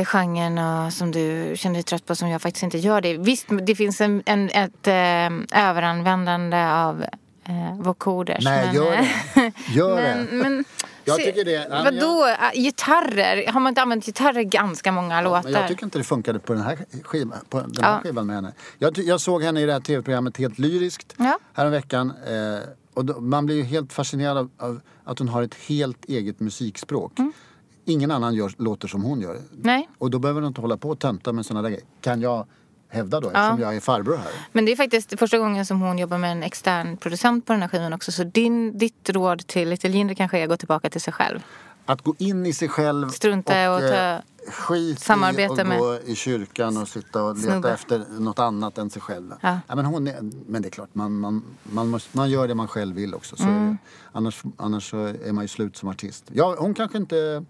[0.06, 3.17] genren och som du känner dig trött på som jag faktiskt inte gör det.
[3.17, 7.06] Visst, det finns en, en ett eh, överanvändande av
[7.45, 8.38] eh, vokoder.
[8.41, 9.52] Nej, men, gör det.
[9.67, 10.32] Gör men, det.
[10.32, 10.65] Men,
[11.04, 11.67] jag tycker det.
[11.69, 12.28] Ja, vadå?
[12.41, 12.54] Jag...
[12.54, 13.52] Gitarrer?
[13.52, 15.50] Har man inte använt gitarrer ganska många ja, låtar?
[15.50, 18.00] jag tycker inte det funkade på den här skivan, på den här ja.
[18.04, 18.54] skivan med henne.
[18.78, 21.39] Jag, jag såg henne i det här tv-programmet helt lyriskt ja.
[21.54, 22.13] häromveckan.
[22.28, 22.60] Eh,
[22.98, 26.40] och då, man blir ju helt fascinerad av, av, att hon har ett helt eget
[26.40, 27.20] musikspråk.
[27.20, 27.32] Mm.
[27.86, 29.40] Ingen annan gör, låter som hon gör.
[29.52, 29.90] Nej.
[29.98, 31.86] Och då behöver du inte hålla på och tönta med sådana där grejer.
[32.02, 32.48] Kan jag
[32.90, 33.66] hävda då eftersom ja.
[33.66, 34.32] jag är farbror här.
[34.52, 37.62] Men det är faktiskt första gången som hon jobbar med en extern producent på den
[37.62, 38.12] här skivan också.
[38.12, 41.40] Så din, ditt råd till Little Jinder kanske är att gå tillbaka till sig själv.
[41.86, 44.20] Att gå in i sig själv Strunta och, och ta eh,
[44.52, 47.72] skit samarbete i att gå i kyrkan och sitta och leta snubbe.
[47.72, 49.34] efter något annat än sig själv.
[49.42, 49.60] Ja.
[49.68, 49.76] ja.
[49.76, 52.68] men, hon är, men det är klart, man, man, man, måste, man gör det man
[52.68, 53.36] själv vill också.
[53.36, 53.78] Så mm.
[54.12, 56.24] Annars, annars så är man ju slut som artist.
[56.34, 57.46] Ja, hon kanske inte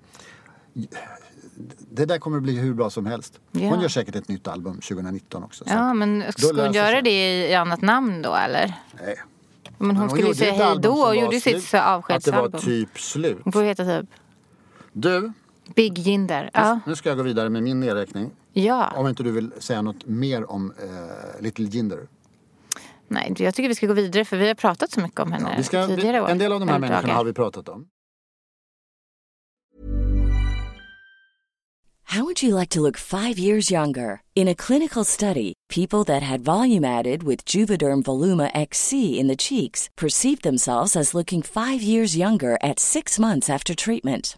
[1.91, 3.39] det där kommer att bli hur bra som helst.
[3.51, 3.69] Ja.
[3.69, 5.63] Hon gör säkert ett nytt album 2019 också.
[5.67, 8.73] Ja, men ska hon göra det i annat namn då eller?
[9.01, 9.15] Nej.
[9.77, 12.45] Men hon, men hon skulle ju säga hej då och gjorde sitt avskedsalbum.
[12.45, 13.39] Att det var typ slut.
[13.43, 14.09] Hon får heta typ...
[14.93, 15.31] Du.
[15.75, 16.49] Big Jinder.
[16.53, 16.79] Ja.
[16.85, 18.31] Nu ska jag gå vidare med min nedräkning.
[18.53, 18.91] Ja.
[18.95, 22.07] Om inte du vill säga något mer om uh, Little Jinder.
[23.07, 25.53] Nej, jag tycker vi ska gå vidare för vi har pratat så mycket om henne
[25.57, 26.29] ja, ska, tidigare år.
[26.29, 27.87] En del av de här människorna har vi pratat om.
[32.09, 34.21] How would you like to look five years younger?
[34.33, 39.35] In a clinical study, people that had volume added with Juvederm Voluma XC in the
[39.35, 44.37] cheeks perceived themselves as looking five years younger at six months after treatment.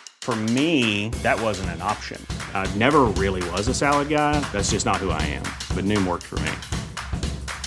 [0.23, 2.23] For me, that wasn't an option.
[2.53, 4.39] I never really was a salad guy.
[4.51, 5.43] That's just not who I am.
[5.75, 6.51] But Noom worked for me.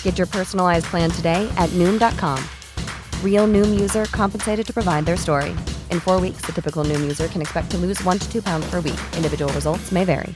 [0.03, 2.39] Get your personalized plan today at Noom.com.
[3.23, 5.49] Real Noom user compensated to provide their story.
[5.91, 8.65] In four weeks, the typical Noom user can expect to lose one to two pounds
[8.71, 8.99] per week.
[9.17, 10.35] Individual results may vary.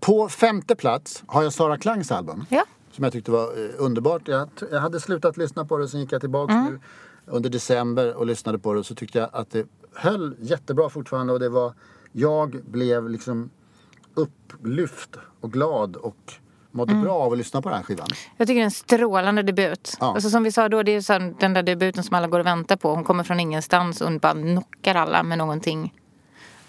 [0.00, 2.44] På femte plats har jag Sara Klangs album.
[2.48, 2.64] Ja.
[2.92, 4.28] Som jag tyckte var eh, underbart.
[4.28, 6.78] Jag, jag hade slutat lyssna på det, sen gick jag tillbaka nu
[7.26, 8.84] under december och lyssnade på det.
[8.84, 11.32] Så tyckte jag att det höll jättebra fortfarande.
[11.32, 11.72] Och det var,
[12.12, 13.50] jag blev liksom
[14.14, 16.32] upplyft och glad och
[16.70, 18.06] mådde bra av att lyssna på den här skivan.
[18.36, 19.96] Jag tycker det är en strålande debut.
[20.00, 20.14] Ja.
[20.14, 22.46] Alltså, som vi sa då, det är så den där debuten som alla går och
[22.46, 22.94] väntar på.
[22.94, 25.94] Hon kommer från ingenstans och bara knockar alla med någonting.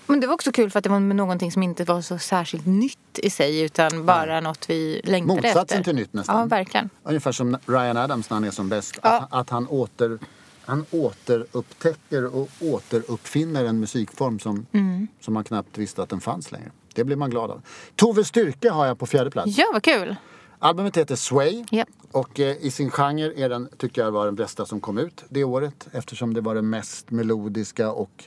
[0.09, 2.65] Men det var också kul för att det var någonting som inte var så särskilt
[2.65, 5.83] nytt i sig utan bara något vi längtade Motsatsen efter.
[5.83, 6.39] till nytt nästan.
[6.39, 6.89] Ja, verkligen.
[7.03, 8.99] Ungefär som Ryan Adams när han är som bäst.
[9.01, 10.19] Att, att han, åter,
[10.67, 15.07] han återupptäcker och återuppfinner en musikform som, Mm.
[15.21, 16.71] som man knappt visste att den fanns längre.
[16.93, 17.61] Det blir man glad av.
[17.95, 19.57] Tove Styrke har jag på fjärde plats.
[19.57, 20.15] Ja, vad kul.
[20.59, 21.85] Albumet heter Sway Ja.
[22.11, 25.23] och eh, i sin genre är den, tycker jag var den bästa som kom ut
[25.29, 28.23] det året eftersom det var det mest melodiska och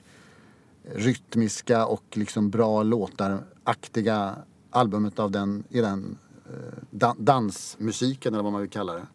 [0.94, 4.34] rytmiska och liksom bra låtar-aktiga
[4.70, 9.06] albumet av den, i den eh, dan- dansmusiken eller vad man vill kalla det.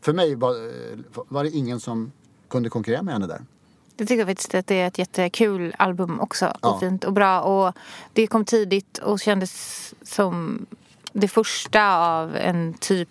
[0.00, 2.12] För mig var, eh, var det ingen som
[2.48, 3.40] kunde konkurrera med henne där.
[3.96, 6.52] Jag tycker faktiskt att det är ett jättekul album också.
[6.62, 6.68] Ja.
[6.70, 7.40] Och fint och bra.
[7.40, 7.74] Och
[8.12, 10.66] det kom tidigt och kändes som
[11.12, 13.08] det första av en typ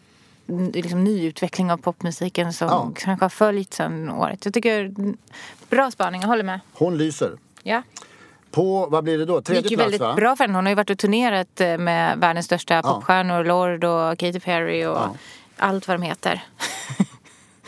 [0.73, 2.91] liksom, nyutveckling av popmusiken som Ja.
[2.95, 4.45] kanske har följt sedan året.
[4.45, 4.93] Jag tycker
[5.69, 6.59] bra spaning, jag håller med.
[6.73, 7.31] Hon lyser.
[7.63, 7.81] Ja.
[8.51, 9.35] På, vad blir det då?
[9.35, 10.13] Det Tredje gick ju plats väldigt va?
[10.15, 10.57] bra för henne.
[10.57, 13.43] Hon har ju varit och turnerat eh, med världens största popstjärnor.
[13.43, 15.15] Lord och Katy Perry och Ja.
[15.57, 16.43] allt vad de heter.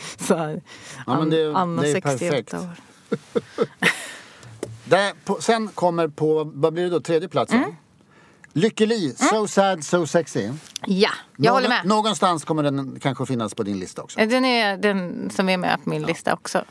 [0.18, 0.60] Så,
[1.06, 2.54] Ja, men det- Anna det är 68 perfekt.
[2.54, 2.68] år.
[4.84, 7.00] Där, på, sen kommer på, vad blir det då?
[7.00, 7.58] Tredje platsen?
[7.58, 7.76] Mm.
[8.52, 10.48] Lykke Li, So Sad So Sexy.
[10.86, 11.84] Ja, jag håller med.
[11.86, 14.18] Någonstans kommer den kanske finnas på din lista också.
[14.26, 16.64] Den är den som är med på min lista också.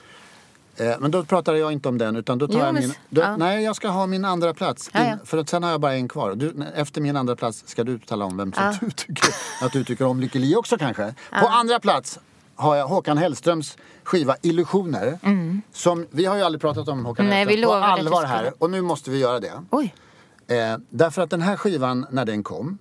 [0.78, 2.94] Eh, men då pratar jag inte om den utan då tar Jo, jag men min...
[3.10, 3.38] Då, ja.
[3.38, 4.90] Nej, jag ska ha min andra plats.
[4.94, 5.18] Ja, Din- ja.
[5.26, 6.36] För att sen har jag bara en kvar.
[6.36, 9.30] Du, efter min andra plats ska du tala om vem som du tycker
[9.62, 11.14] att du tycker om Lykke Li också kanske.
[11.30, 12.20] På andra plats
[12.60, 15.20] har jag Håkan Hellströms skiva Illusioner.
[15.74, 17.36] Som, vi har ju aldrig pratat om Håkan Mm.
[17.38, 18.28] Nej, vi Hellström på vi allvar skulle.
[18.28, 18.54] här.
[18.58, 19.52] Och nu måste vi göra det.
[20.56, 22.78] Eh, därför att den här skivan, när den kom.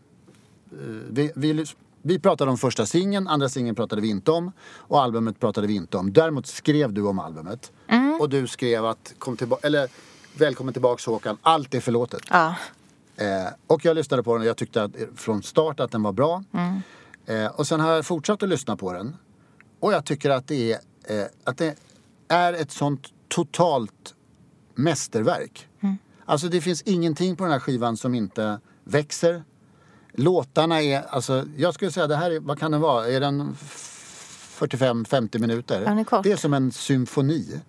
[0.72, 0.78] Eh,
[1.10, 1.64] vi, vi,
[2.02, 4.52] vi pratade om första singeln, andra singeln pratade vi inte om.
[4.76, 6.12] Och albumet pratade vi inte om.
[6.12, 7.72] Däremot skrev du om albumet.
[7.88, 8.18] Mm.
[8.20, 9.88] Och du skrev att, kom tillba- eller
[10.38, 12.20] välkommen tillbaks Håkan, allt är förlåtet.
[12.30, 12.54] Ja.
[13.16, 13.26] Eh,
[13.66, 16.44] och jag lyssnade på den och jag tyckte att, från start att den var bra.
[17.26, 19.16] Eh, och sen har jag fortsatt att lyssna på den.
[19.80, 21.74] Och jag tycker att det är, eh, att det
[22.28, 24.14] är ett sånt totalt
[24.74, 25.68] mästerverk.
[26.28, 29.42] Alltså det finns ingenting på den här skivan som inte växer.
[30.12, 33.08] Låtarna är, alltså jag skulle säga det här är, vad kan den vara?
[33.08, 35.80] Är den 45-50 minuter?
[35.80, 36.22] Den är kort.
[36.22, 37.60] Det är som en symfoni.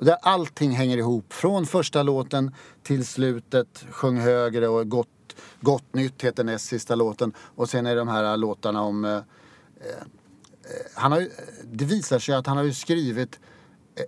[0.00, 1.32] Där allting hänger ihop.
[1.32, 7.32] Från första låten till slutet, Sjung högre och Gott, gott nytt heter näst sista låten.
[7.38, 9.04] Och sen är det de här låtarna om...
[9.04, 9.22] Eh, eh,
[10.94, 11.28] han har
[11.64, 13.38] det visar sig att han har ju skrivit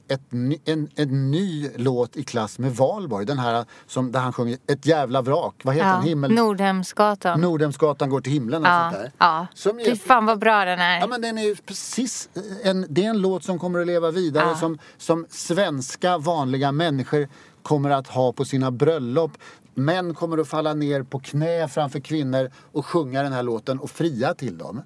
[0.08, 3.26] ett, ny- en, en ny låt i klass med Valborg.
[3.26, 5.54] Den här som, där han sjunger Ett jävla vrak.
[5.64, 5.94] Vad heter ja.
[5.94, 6.02] den?
[6.02, 6.32] Himmel...
[6.32, 7.40] Nordhemsgatan.
[7.40, 8.90] Nordhemsgatan går till himlen och ja.
[8.90, 9.12] sånt där.
[9.18, 9.46] ja.
[9.54, 11.00] Som Fy fan vad bra den är.
[11.00, 12.28] Ja men den är precis
[12.62, 17.28] en, det är en låt som kommer att leva vidare som, som svenska vanliga människor
[17.62, 19.32] kommer att ha på sina bröllop.
[19.74, 23.90] Män kommer att falla ner på knä framför kvinnor och sjunga den här låten och
[23.90, 24.82] fria till dem.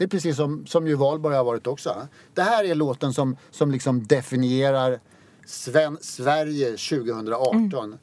[0.00, 2.08] Det är precis som, som ju Valborg har varit också.
[2.34, 5.00] Det här är låten som, som liksom definierar
[5.46, 7.98] Sven, Sverige 2018.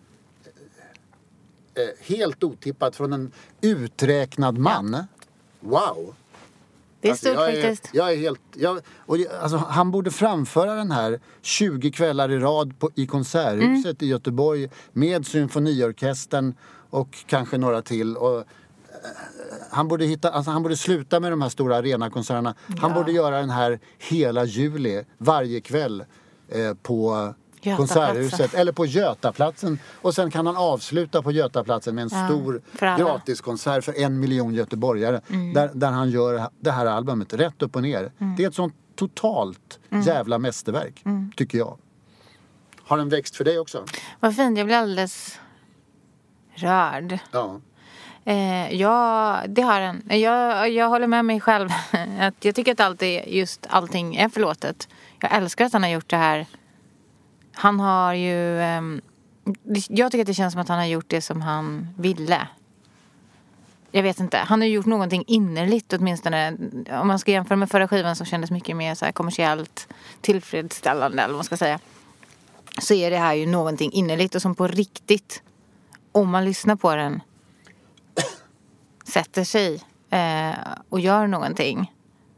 [1.73, 3.31] Eh, helt otippat från en
[3.61, 4.97] uträknad man.
[5.59, 6.15] Wow!
[7.01, 7.95] det är Alltså, stort jag är, faktiskt.
[7.95, 8.41] Jag är helt...
[8.53, 14.01] Jag, och alltså, han borde framföra den här 20 kvällar i rad på, i Konserthuset
[14.01, 14.09] Mm.
[14.09, 16.53] i Göteborg med symfoniorkestern
[16.89, 18.17] och kanske några till.
[18.17, 18.43] Och, eh,
[19.71, 22.55] han, borde hitta, alltså, han borde sluta med de här stora arenakonserterna.
[22.79, 26.05] Han borde göra den här hela juli, varje kväll
[26.49, 27.33] eh, på.
[27.77, 29.79] Konserthuset eller på Götaplatsen.
[30.01, 32.85] Och sen kan han avsluta på Götaplatsen med en Ja, stor för.
[32.85, 32.99] Mm.
[32.99, 35.21] gratiskonsert för en miljon göteborgare.
[35.53, 38.11] Där, där han gör det här albumet rätt upp och ner.
[38.19, 38.35] Mm.
[38.35, 41.03] Det är ett sånt totalt jävla mästerverk,
[41.35, 41.77] tycker jag.
[42.83, 43.83] Har den växt för dig också?
[44.19, 45.39] Vad fint, jag blir alldeles
[46.55, 47.19] rörd.
[47.31, 47.61] Ja.
[48.27, 50.19] Eh, ja, det har den.
[50.19, 51.69] Jag, jag håller med mig själv.
[52.19, 54.87] att jag tycker att allt är, just allting är förlåtet.
[55.19, 56.45] Jag älskar att han har gjort det här.
[57.53, 58.61] Han har ju...
[58.61, 58.81] Eh,
[59.89, 62.47] jag tycker att det känns som att han har gjort det som han ville.
[63.91, 66.57] jag vet inte, han har gjort någonting innerligt åtminstone.
[67.01, 69.87] Om man ska jämföra med förra skivan som kändes mycket mer så här kommersiellt
[70.21, 71.79] tillfredsställande eller vad man ska säga.
[72.79, 75.41] Så är det här ju någonting innerligt och som på riktigt,
[76.11, 77.21] om man lyssnar på den,
[79.07, 80.55] sätter sig eh,
[80.89, 81.93] och gör någonting.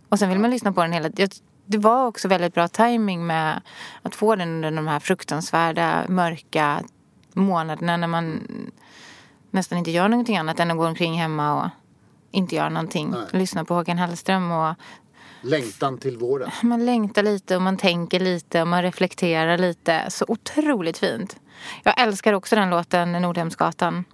[0.09, 1.29] Och sen vill man lyssna på den hela tiden.
[1.65, 3.61] Det var också väldigt bra timing med
[4.01, 6.83] att få den under de här fruktansvärda, mörka
[7.33, 8.47] månaderna när man
[9.51, 11.69] nästan inte gör någonting annat än att gå omkring hemma och
[12.31, 13.09] inte göra någonting.
[13.09, 13.21] Nej.
[13.31, 14.75] Lyssna på Håkan Hellström och
[15.41, 16.49] Längtan till våren.
[16.63, 20.05] Man längtar lite och man tänker lite och man reflekterar lite.
[20.09, 21.35] Så otroligt fint.
[21.83, 24.05] Jag älskar också den låten, Nordhemsgatan.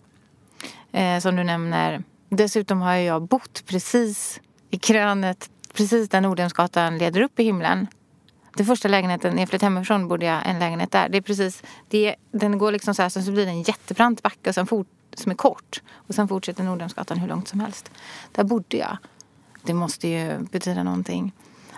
[0.92, 2.04] Eh, som du nämner.
[2.30, 7.88] Dessutom har jag bott precis i krönet, precis där Nordhemsgatan leder upp i himlen.
[8.56, 11.10] Den första lägenheten, när jag flyttade hemifrån bodde jag en lägenhet där.
[11.10, 14.24] Det är precis, det, den går liksom så här, sen så blir det en jättebrant
[14.24, 15.82] backe och sen fort, som är kort.
[15.94, 17.92] Och sen fortsätter Nordhemsgatan hur långt som helst.
[18.32, 18.98] Där bodde jag.
[19.62, 21.32] Det måste ju betyda någonting.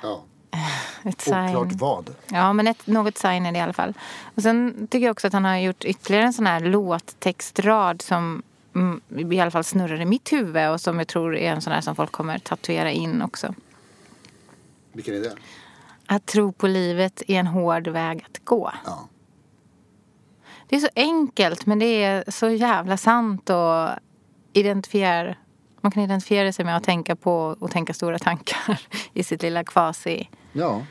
[0.04, 0.24] Ja.
[1.04, 1.56] Ett sign.
[1.56, 2.16] Oklart vad.
[2.28, 3.94] Ja, men ett, något sign är det i alla fall.
[4.36, 8.44] Och sen tycker jag också att han har gjort ytterligare en sån här låttextrad som
[9.32, 11.82] i alla fall snurrar i mitt huvud och som jag tror är en sån här
[11.82, 13.54] som folk kommer tatuera in också.
[14.92, 15.36] Vilken är det?
[16.06, 18.72] Att tro på livet är en hård väg att gå.
[18.86, 19.08] Ja.
[20.68, 23.90] Det är så enkelt men det är så jävla sant och
[24.54, 25.36] identifiera
[25.82, 28.82] man kan identifiera sig med att tänka på och tänka stora tankar
[29.14, 30.86] i sitt lilla kvasi ja.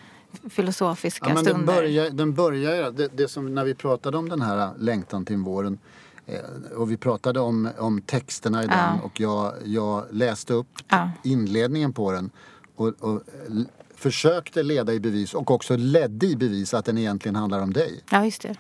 [0.51, 1.67] filosofiska ja, men stunder.
[1.67, 5.37] Den börjar, den börjar det, det som när vi pratade om den här längtan till
[5.37, 5.79] våren
[6.77, 10.79] och vi pratade om, om texterna i den och jag, jag läste upp
[11.23, 12.31] inledningen på den
[12.77, 13.23] och, och
[13.95, 18.05] försökte leda i bevis och också ledde i bevis att den egentligen handlar om dig.
[18.11, 18.57] Ja, just det.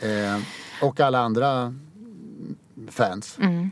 [0.00, 0.40] Eh,
[0.82, 1.74] och alla andra
[2.88, 3.38] fans.
[3.40, 3.70] Mm.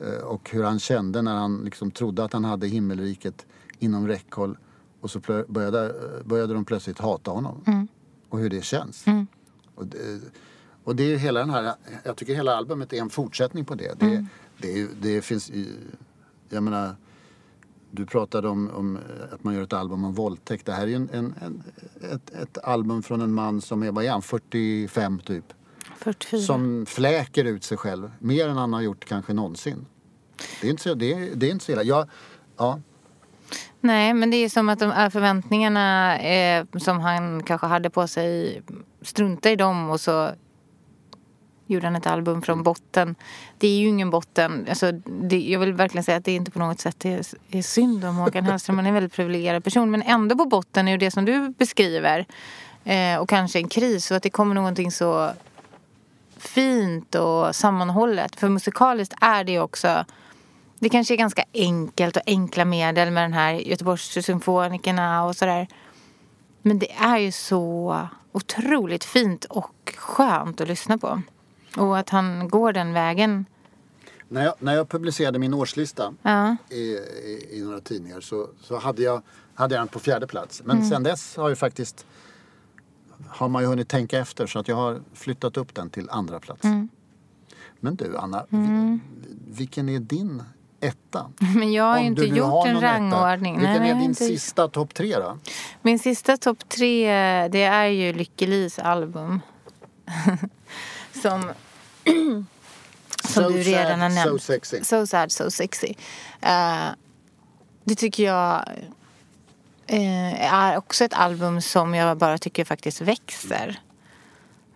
[0.00, 3.46] Eh, och hur han kände när han liksom trodde att han hade himmelriket
[3.78, 4.58] inom räckhåll
[5.00, 5.94] och så började,
[6.24, 7.62] började de plötsligt hata honom.
[7.66, 7.88] Mm.
[8.28, 9.06] Och hur det känns.
[9.06, 9.26] Mm.
[9.74, 10.20] Och, det,
[10.86, 13.98] och det är hela den här, jag tycker hela albumet är en fortsättning på det.
[13.98, 14.28] Det, mm.
[14.58, 15.50] det, det finns,
[16.48, 16.96] jag menar,
[17.90, 18.98] du pratade om, om,
[19.32, 20.66] att man gör ett album om våldtäkt.
[20.66, 21.62] Det här är en, en, en
[22.12, 25.44] ett, ett, album från en man som är, vad är han, 45 typ?
[25.98, 26.40] 44.
[26.40, 28.10] Som fläker ut sig själv.
[28.18, 29.86] Mer än han har gjort kanske någonsin.
[30.60, 31.82] Det är inte så, det är, det är inte så illa.
[31.82, 32.08] Jag,
[32.56, 32.80] ja.
[33.80, 38.06] Nej, men det är som att de här förväntningarna eh, som han kanske hade på
[38.06, 38.62] sig,
[39.02, 40.30] strunta i dem och så
[41.66, 43.14] gjorde han ett album från botten.
[43.58, 44.66] Det är ju ingen botten.
[44.68, 48.04] Alltså, det, jag vill verkligen säga att det inte på något sätt är, är synd
[48.04, 48.76] om Håkan Hellström.
[48.76, 49.90] Han är en väldigt privilegierad person.
[49.90, 52.26] Men ändå på botten är ju det som du beskriver.
[52.84, 54.10] Eh, och kanske en kris.
[54.10, 55.30] Och att det kommer någonting så
[56.36, 58.36] fint och sammanhållet.
[58.36, 60.04] För musikaliskt är det också
[60.78, 65.68] det kanske är ganska enkelt och enkla medel med den här Göteborgssymfonikerna och sådär.
[66.62, 71.22] Men det är ju så otroligt fint och skönt att lyssna på.
[71.76, 73.44] Och att han går den vägen.
[74.28, 76.56] När jag, när jag publicerade min årslista ja.
[76.70, 79.22] i, i, i, några tidningar så, så hade, jag,
[79.54, 80.62] hade jag den på fjärde plats.
[80.64, 80.88] Men mm.
[80.88, 82.06] sen dess har ju faktiskt
[83.28, 86.40] har man ju hunnit tänka efter så att jag har flyttat upp den till andra
[86.40, 86.64] plats.
[86.64, 86.88] Mm.
[87.80, 89.00] Men du Anna, mm.
[89.48, 90.42] vilken är din
[90.80, 91.30] etta?
[91.56, 93.58] Men jag har Om inte gjort en rangordning.
[93.58, 94.24] Vilken Nej, är din inte...
[94.24, 95.38] sista topp tre då?
[95.82, 97.08] Min sista topp tre
[97.48, 99.40] det är ju Lykke Lis album.
[101.22, 101.50] som
[103.24, 104.42] som so du redan har nämnt.
[104.42, 104.84] So sexy.
[104.84, 105.94] So sad, so sexy.
[106.44, 106.90] Uh,
[107.84, 108.64] det tycker jag
[109.92, 113.80] uh, är också ett album som jag bara tycker faktiskt växer.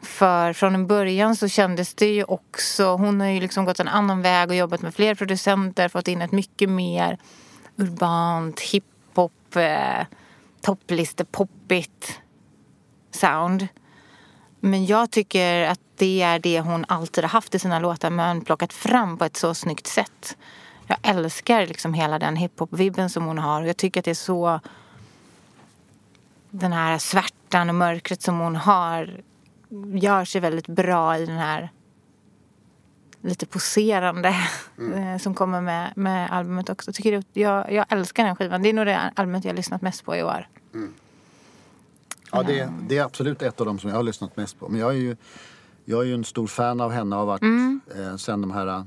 [0.02, 3.88] För från en början så kändes det ju också, hon har ju liksom gått en
[3.88, 7.18] annan väg och jobbat med fler producenter, fått in ett mycket mer
[7.76, 10.06] urbant, hiphop, eh,
[10.60, 12.20] topplistepoppigt
[13.10, 13.68] sound.
[14.60, 18.40] Men jag tycker att det är det hon alltid har haft i sina låtar men
[18.40, 20.36] plockat fram på ett så snyggt sätt.
[20.86, 24.60] Jag älskar liksom hela den hiphop-vibben som hon har jag tycker att det är så
[26.50, 29.20] den här svärtan och mörkret som hon har
[29.94, 31.70] gör sig väldigt bra i den här
[33.22, 34.34] lite poserande
[34.78, 35.18] mm.
[35.18, 36.92] som kommer med, med albumet också.
[36.92, 38.62] Tycker jag, jag älskar den skivan.
[38.62, 40.48] Det är nog det albumet jag har lyssnat mest på i år.
[40.74, 40.94] Mm.
[42.32, 44.68] Ja, det, det, är absolut ett av dem som jag har lyssnat mest på.
[44.68, 45.16] Men jag är ju,
[45.84, 47.80] jag är ju en stor fan av henne och har varit mm.
[47.96, 48.82] eh, sen de här eh,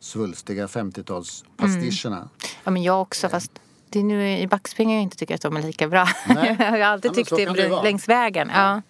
[0.00, 2.16] svulstiga 50-talspastischerna.
[2.16, 2.28] Mm.
[2.64, 3.28] Ja, men jag också.
[3.28, 3.52] Fast
[3.88, 6.08] det är nu i backspegeln jag inte tycker att de är lika bra.
[6.28, 8.50] jag har alltid ja, tyckt det, det längs vägen.
[8.54, 8.82] Ja.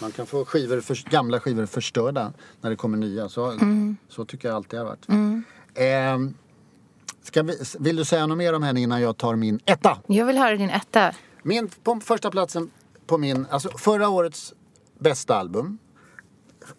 [0.00, 3.28] Man kan få skivor för, gamla skivor förstörda när det kommer nya.
[3.28, 3.96] Så, mm.
[4.08, 5.08] så tycker jag alltid har varit.
[5.08, 5.44] Mm.
[5.74, 6.34] Eh,
[7.28, 9.98] Ska vi, vill du säga något mer om henne innan jag tar min etta?
[10.06, 11.12] Jag vill höra din etta.
[11.42, 12.70] Min, på första platsen
[13.08, 14.54] på min, alltså förra årets
[14.98, 15.78] bästa album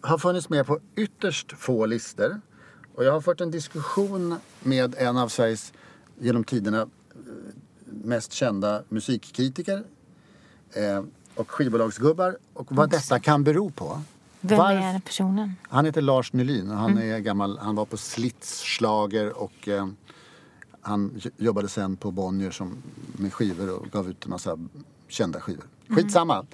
[0.00, 2.40] har funnits med på ytterst få listor.
[2.94, 5.72] Och jag har fört en diskussion med en av Sveriges
[6.18, 6.86] genom tiderna eh,
[7.84, 9.84] mest kända musikkritiker
[10.72, 11.04] eh,
[11.34, 14.02] och skivbolagsgubbar och vad detta kan bero på.
[14.40, 15.54] Vem Varf- är personen?
[15.62, 19.88] Han heter Lars Nylin och han är gammal, han var på Slits Schlager och eh,
[20.80, 24.58] han jobbade sen på Bonnier som, med skivor och gav ut en massa
[25.08, 25.64] kända skivor.
[25.96, 26.46] Skitsamma.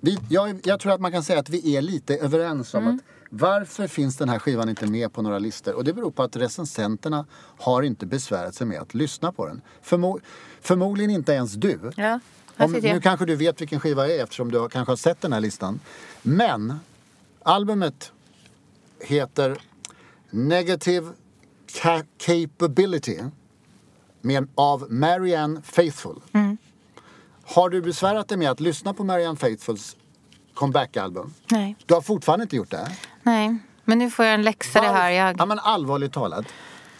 [0.00, 3.00] Vi, jag, jag tror att man kan säga att vi är lite överens om att
[3.30, 5.74] varför finns den här skivan inte med på några listor?
[5.74, 7.26] Och det beror på att recensenterna
[7.58, 9.60] har inte besvärat sig med att lyssna på den.
[9.82, 10.20] Förmo,
[10.60, 11.92] förmodligen inte ens du.
[11.96, 12.20] Ja,
[12.56, 15.20] Om, nu kanske du vet vilken skiva det är eftersom du har, kanske har sett
[15.20, 15.80] den här listan.
[16.22, 16.74] Men
[17.42, 18.12] albumet
[19.00, 19.58] heter
[20.30, 21.10] Negative
[21.82, 23.18] Ca- Capability
[24.20, 26.20] med, av Marianne Faithfull.
[26.32, 26.56] Mm.
[27.46, 29.96] Har du besvärat dig med att lyssna på Marianne Faithfulls
[30.54, 31.34] comeback-album?
[31.50, 31.76] Nej.
[31.86, 32.88] Du har fortfarande inte gjort det?
[33.22, 33.56] Nej.
[33.84, 35.10] Men nu får jag en läxa det här.
[35.10, 35.36] Jag...
[35.38, 36.46] Ja men allvarligt talat.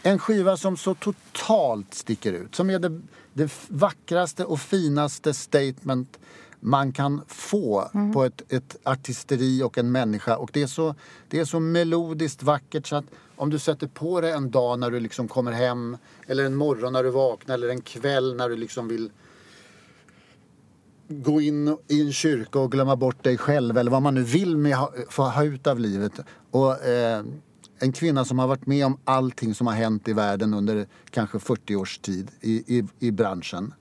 [0.03, 2.55] En skiva som så totalt sticker ut.
[2.55, 3.01] Som är det,
[3.33, 6.19] det vackraste och finaste statement
[6.61, 8.13] man kan få Mm.
[8.13, 10.37] på ett, ett artisteri och en människa.
[10.37, 10.95] Och det är, så,
[11.29, 13.05] det är så melodiskt vackert så att
[13.37, 16.93] om du sätter på det en dag när du liksom kommer hem eller en morgon
[16.93, 19.11] när du vaknar eller en kväll när du liksom vill
[21.09, 24.57] gå in i en kyrka och glömma bort dig själv eller vad man nu vill
[24.57, 26.13] med ha, få ha ut av livet.
[26.51, 27.25] Och eh,
[27.79, 31.39] en kvinna som har varit med om allting som har hänt i världen under kanske
[31.39, 33.75] 40 års tid i, i, i branschen.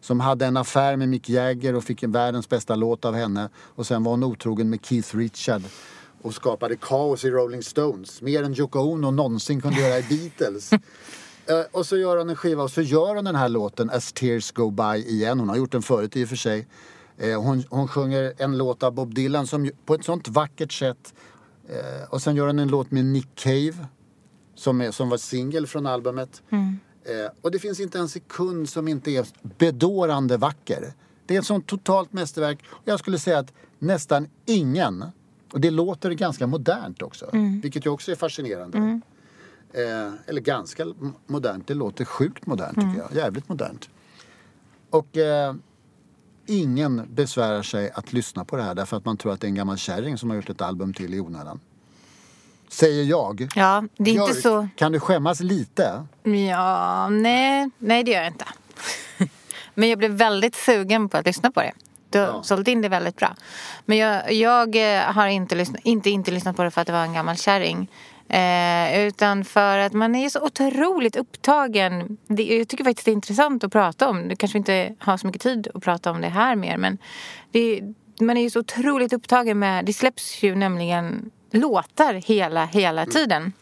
[0.00, 3.48] Som hade en affär med Mick Jagger och fick en världens bästa låt av henne.
[3.56, 5.62] Och sen var hon otrogen med Keith Richard
[6.22, 8.22] och skapade kaos i Rolling Stones.
[8.22, 10.70] Mer än Yoko Ono någonsin kunde göra i Beatles.
[11.46, 14.12] Eh, och så gör hon en skiva och så gör hon den här låten As
[14.12, 15.40] Tears Go By igen.
[15.40, 16.66] Hon har gjort den förut i och för sig.
[17.18, 21.14] Eh, hon, hon sjunger en låt av Bob Dylan som, på ett sånt vackert sätt.
[21.68, 23.86] Eh, och sen gör hon en låt med Nick Cave
[24.54, 26.42] som, är, som var singel från albumet.
[27.04, 29.26] Eh, och det finns inte en sekund som inte är
[29.58, 30.92] bedårande vacker.
[31.26, 32.58] Det är ett sånt totalt mästerverk.
[32.68, 35.04] Och jag skulle säga att nästan ingen,
[35.52, 37.30] och det låter ganska modernt också,
[37.62, 39.00] vilket ju också är fascinerande.
[39.72, 40.86] Eh, eller ganska
[41.26, 43.14] modernt, det låter sjukt modernt tycker jag.
[43.24, 43.88] Jävligt modernt.
[44.90, 45.54] Och eh,
[46.46, 49.48] ingen besvärar sig att lyssna på det här därför att man tror att det är
[49.48, 51.60] en gammal kärring som har gjort ett album till i onödan.
[52.68, 53.48] Säger jag.
[53.54, 54.68] Ja, det är inte Björk, så...
[54.76, 56.06] Kan du skämmas lite?
[56.22, 58.44] Ja, nej, nej det gör jag inte.
[59.74, 61.72] Men jag blev väldigt sugen på att lyssna på det.
[62.10, 62.42] Du har Ja.
[62.42, 63.36] sålt in det väldigt bra.
[63.84, 66.92] Men jag, jag eh, har inte, lyssnat, inte, inte lyssnat på det för att det
[66.92, 67.88] var en gammal kärring.
[68.32, 72.16] Eh, utan för att man är så otroligt upptagen.
[72.26, 74.28] Det, jag tycker faktiskt det är intressant att prata om.
[74.28, 76.76] Du kanske inte har så mycket tid att prata om det här mer.
[76.76, 76.98] Men
[77.50, 77.80] det,
[78.20, 79.84] man är ju så otroligt upptagen med...
[79.84, 83.52] Det släpps ju nämligen låtar hela, hela tiden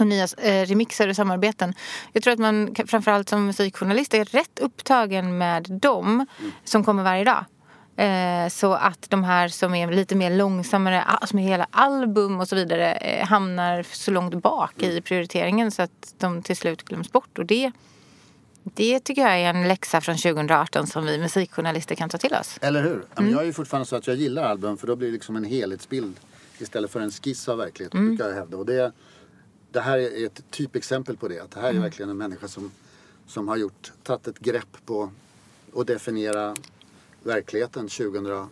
[0.00, 1.74] och nya eh, remixer och samarbeten.
[2.12, 6.26] Jag tror att man framförallt som musikjournalist är rätt upptagen med dem
[6.64, 7.44] som kommer varje dag.
[7.98, 12.48] Eh, så att de här som är lite mer långsammare, som är hela album och
[12.48, 17.12] så vidare eh, hamnar så långt bak i prioriteringen så att de till slut glöms
[17.12, 17.38] bort.
[17.38, 17.72] Och det,
[18.62, 22.58] det tycker jag är en läxa från 2018 som vi musikjournalister kan ta till oss.
[22.60, 23.04] Eller hur?
[23.18, 23.32] Mm.
[23.32, 25.44] Jag är ju fortfarande så att jag gillar album för då blir det liksom en
[25.44, 26.16] helhetsbild
[26.58, 28.16] istället för en skiss av verkligheten, Mm.
[28.16, 28.56] brukar jag hävda.
[28.56, 28.92] Och det,
[29.72, 31.40] det här är ett typexempel på det.
[31.40, 31.82] Att det här är Mm.
[31.82, 32.70] verkligen en människa som,
[33.26, 35.10] som har gjort, tagit ett grepp på
[35.76, 36.56] att definiera
[37.22, 38.48] verkligheten 2000,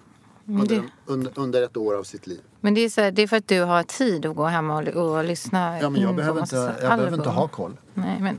[0.48, 2.40] under, det- under, under ett år av sitt liv.
[2.60, 4.70] Men det är, så här, det är för att du har tid att gå hem
[4.70, 7.34] och, och lyssna Ja, men jag behöver inte, jag behöver inte album.
[7.34, 8.38] ha koll Nej, men,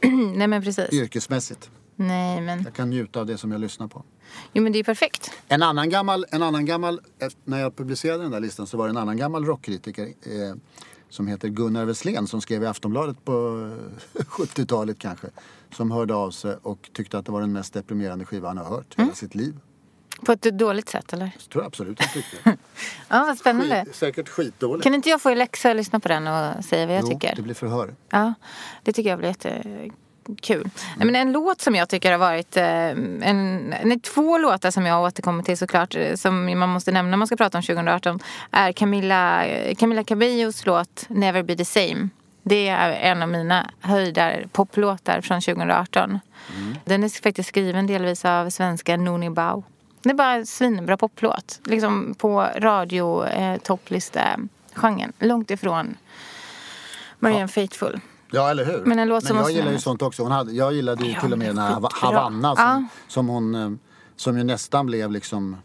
[0.38, 0.92] nej, men precis.
[0.92, 1.70] yrkesmässigt.
[1.96, 4.02] Nej, men, Jag kan njuta av det som jag lyssnar på.
[4.52, 5.30] jo, men det är perfekt.
[5.48, 7.00] En annan gammal, en annan gammal
[7.44, 10.54] när jag publicerade den där listan så var det en annan gammal rockkritiker eh,
[11.10, 13.32] som heter Gunnar Wesslén som skrev i Aftonbladet på
[14.18, 15.26] eh, 70-talet kanske.
[15.72, 18.64] Som hörde av sig och tyckte att det var den mest deprimerande skiva han har
[18.64, 19.54] hört i hela sitt liv.
[20.26, 21.30] På ett dåligt sätt, eller?
[21.40, 22.36] Jag tror absolut han tyckte.
[23.08, 23.84] Ja, vad spännande.
[23.86, 24.82] Skit, säkert skitdåligt.
[24.84, 27.08] Kan inte jag få i läxa och lyssna på den och säga vad jag jo,
[27.08, 27.36] tycker?
[27.36, 27.94] det blir förhör.
[28.10, 28.34] Ja,
[28.82, 30.70] det tycker jag blir jättekul.
[30.96, 32.56] Nej, Men en låt som jag tycker har varit...
[32.56, 37.10] eh, En, nej, två låtar som jag återkommer till såklart, eh, som man måste nämna
[37.10, 39.44] när man ska prata om 2018, är Camilla,
[39.78, 42.08] Camilla Cabellos låt Never Be The Same.
[42.48, 46.18] Det är en av mina höjdar poplåtar från 2018.
[46.84, 49.62] Den är faktiskt skriven delvis av svenska Noni Bao.
[50.02, 51.60] Det är bara en svinbra poplåt.
[51.64, 53.58] Liksom på radio eh,
[54.74, 55.96] genren Långt ifrån
[57.18, 58.00] Marianne Faithfull.
[58.30, 58.82] Ja, eller hur?
[58.84, 60.22] Men en låt som jag måste gillar ju sånt också.
[60.22, 61.88] Hon hade, jag gillade ju Ja, till och med men den här.
[61.92, 62.84] Havanna som, Ja.
[63.08, 63.54] som hon...
[63.54, 63.70] eh,
[64.16, 65.56] Som ju nästan blev liksom...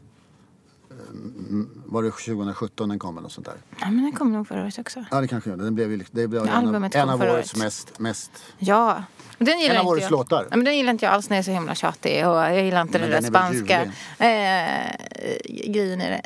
[1.93, 3.55] eh, Var det 2017 den kom eller något sånt där?
[3.79, 5.05] Ja, men den kom nog förra året också.
[5.11, 5.63] Ja, det kanske gjorde.
[5.63, 7.63] Den blev ju liksom- det blev en av, en av årets året.
[7.63, 8.31] mest, mest...
[8.57, 9.03] Ja.
[9.37, 10.11] Men Den gillar En av årets jag.
[10.11, 10.47] låtar.
[10.49, 12.27] Ja, men den gillar inte jag alls när jag är så himla tjatig.
[12.27, 16.21] Och jag gillar inte Men det där spanska eh, grejen i det.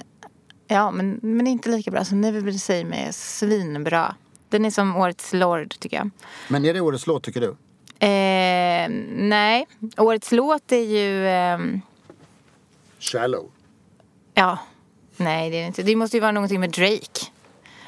[0.67, 4.15] Ja, men, men inte lika bra som Never Be the Same är svinbra.
[4.49, 6.09] Den är som årets Lord tycker jag.
[6.47, 7.47] Men är det årets låt tycker du?
[8.07, 11.27] Eh, nej, årets låt är ju...
[11.27, 11.81] ehm,
[12.99, 13.49] Shallow.
[14.33, 14.59] Ja,
[15.17, 15.83] nej det är det inte.
[15.83, 17.25] Det måste ju vara någonting med Drake.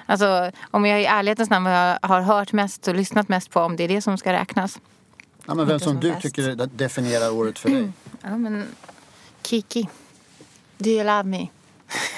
[0.06, 1.66] Alltså om jag i ärlighetens namn
[2.02, 4.80] har hört mest och lyssnat mest på om det är det som ska räknas.
[5.46, 6.22] Ja, men vem som som du bäst.
[6.22, 7.92] tycker definierar året för dig?
[8.22, 8.66] Ja men
[9.44, 9.90] Kiki.
[10.78, 11.48] Do you love me?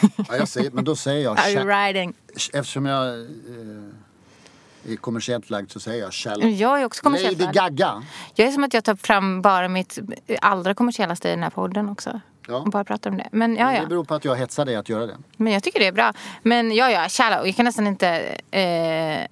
[0.28, 1.40] Ja, jag säger, men då säger jag...
[1.40, 2.14] Are you riding?
[2.54, 6.50] eftersom jag eh, är kommersiellt lagd så säger jag Shallow.
[6.50, 7.54] Jag är också kommersiellt Lady.
[7.54, 8.04] Gaga.
[8.36, 10.00] Jag är som att jag tar fram bara mitt
[10.42, 12.22] allra kommersiellaste i den här podden också.
[12.48, 12.56] Ja.
[12.56, 13.30] Och bara pratar om det.
[13.32, 13.86] Men ja, Det ja.
[13.86, 15.18] beror på att jag hetsar dig att göra det.
[15.38, 16.14] Men jag tycker det är bra.
[16.44, 17.46] Men ja, ja, Shallow.
[17.48, 18.08] Jag kan nästan inte...
[18.52, 19.28] Eh, eh,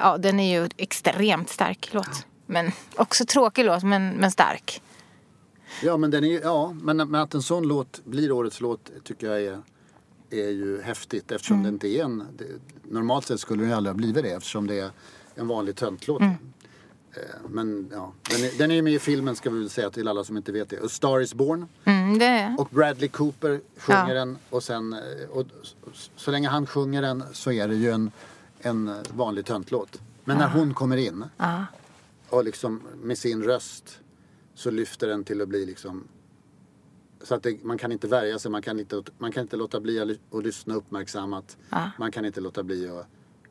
[0.00, 2.26] ja, den är ju extremt stark låt.
[2.46, 4.82] Men också tråkig låt, men, men stark.
[5.82, 9.26] Ja, men, den är, ja, men, men att en sån låt blir årets låt tycker
[9.26, 9.62] jag är,
[10.30, 11.64] är ju häftigt eftersom Mm.
[11.64, 12.24] det inte är en...
[12.38, 12.44] Det,
[12.90, 14.90] normalt sett skulle ju aldrig ha blivit det eftersom det är
[15.34, 16.20] en vanlig töntlåt.
[16.20, 16.34] Mm.
[17.18, 19.90] Eh, Men ja, den är, den är ju med i filmen ska vi väl säga
[19.90, 20.84] till alla som inte vet det.
[20.84, 21.66] A Star Is Born.
[21.84, 24.14] Mm, det, Och Bradley Cooper sjunger Ja.
[24.14, 24.92] den och sen...
[24.92, 25.46] eh, Och,
[26.16, 28.10] så- länge han sjunger den så är det ju en,
[28.60, 30.00] en vanlig töntlåt.
[30.24, 31.64] Men när hon kommer in ja.
[32.28, 33.98] och liksom med sin röst
[34.54, 36.04] så lyfter den till att bli liksom
[37.22, 39.80] så att det, man kan inte värja sig, man kan inte, man kan inte låta
[39.80, 41.56] bli att ly- att lyssna uppmärksammat.
[41.70, 41.90] Ja.
[41.98, 43.06] Man kan inte låta bli att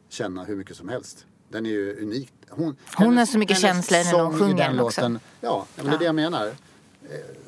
[0.09, 1.26] känna hur mycket som helst.
[1.49, 2.31] Den är ju unik.
[2.49, 5.01] Hon, Hon har så mycket känsla när hon sjunger den också.
[5.01, 6.47] låten, Ja, men det är det jag menar.
[6.47, 6.53] Eh,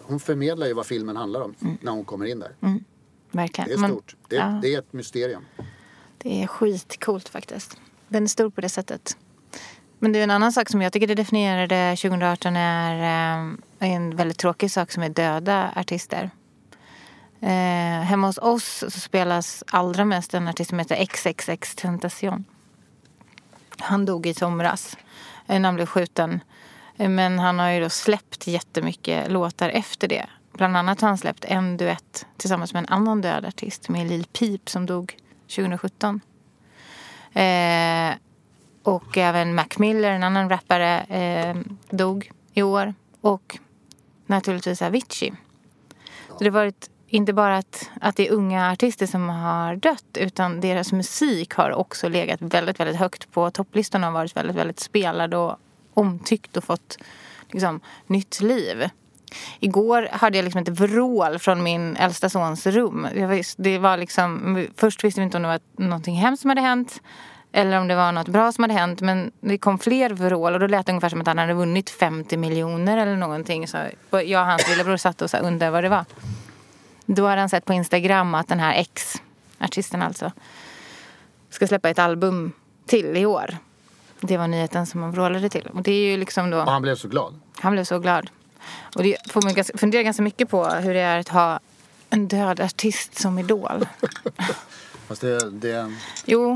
[0.03, 2.51] Hon förmedlar ju vad filmen handlar om när hon kommer in där.
[3.31, 3.67] verkligen.
[3.69, 4.15] Det är stort.
[4.27, 5.45] Det är, ja, det är ett mysterium.
[6.17, 7.77] det är skitcoolt faktiskt.
[8.07, 9.17] Den är stor på det sättet.
[9.99, 12.93] Men det är en annan sak som jag tycker det definierade 2018 är
[13.79, 16.29] eh, en väldigt tråkig sak som är döda artister.
[17.41, 17.49] Eh,
[18.03, 22.45] hemma hos oss så spelas allra mest en artist som heter XXX Tentacion.
[23.80, 24.97] Han dog i somras
[25.47, 26.39] eh, när han blev skjuten.
[26.97, 30.25] Eh, men han har ju då släppt jättemycket låtar efter det.
[30.53, 34.25] Bland annat har han släppt en duett tillsammans med en annan död artist med Lil
[34.25, 35.17] Peep som dog
[35.55, 36.21] 2017.
[37.34, 38.11] Eh,
[38.84, 41.55] och även Mac Miller, en annan rappare, eh,
[41.89, 42.93] dog i år.
[43.21, 43.59] Och
[44.25, 45.34] naturligtvis Avicii.
[46.27, 50.18] Så det har varit inte bara att, att det är unga artister som har dött
[50.18, 54.80] utan deras musik har också legat väldigt, väldigt högt på topplistan och varit väldigt, väldigt
[54.80, 55.55] spelad och
[55.93, 56.97] omtyckt och fått
[57.51, 58.89] liksom, nytt liv.
[59.60, 63.07] Igår hörde jag liksom ett vrål från min äldsta sons rum.
[63.16, 66.62] Jag Det var liksom, först visste vi inte om det var någonting hemskt som hade
[66.62, 67.01] hänt
[67.51, 69.01] eller om det var något bra som hade hänt.
[69.01, 71.89] Men det kom fler vrål och då lät det ungefär som att han hade vunnit
[71.89, 73.68] 50 miljoner eller någonting.
[73.68, 73.78] Så
[74.12, 76.05] jag och hans lillebror satt och så undrade vad det var.
[77.16, 80.32] Då hade han sett på Instagram att den här ex-artisten alltså
[81.49, 82.51] ska släppa ett album
[82.86, 83.57] till i år.
[84.22, 85.68] Det var nyheten som han vrålade till.
[85.74, 86.57] Och det är ju liksom då...
[86.62, 87.39] Och han blev så glad.
[87.60, 88.30] Han blev så glad.
[88.95, 91.60] Och det får man fundera ganska mycket på hur det är att ha
[92.10, 93.88] en död artist som idol.
[95.07, 95.93] Fast det, det,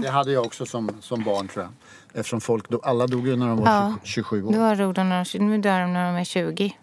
[0.01, 1.73] det hade jag också som, som barn tror jag.
[2.19, 3.95] Eftersom folk, do, alla dog ju när de var Ja.
[4.03, 4.51] 27 år.
[4.93, 6.73] då när de, nu dör de när de är 21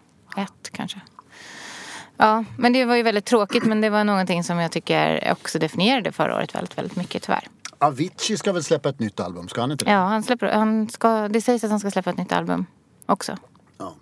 [0.71, 1.01] kanske.
[2.21, 5.59] Ja, men det var ju väldigt tråkigt men det var någonting som jag tycker också
[5.59, 7.47] definierade förra året väldigt, väldigt mycket tyvärr.
[7.77, 9.91] Avicii ska väl släppa ett nytt album, ska han inte det?
[9.91, 12.65] Ja, han släpper, han ska, det sägs att han ska släppa ett nytt album
[13.05, 13.37] också.
[13.77, 13.93] Ja.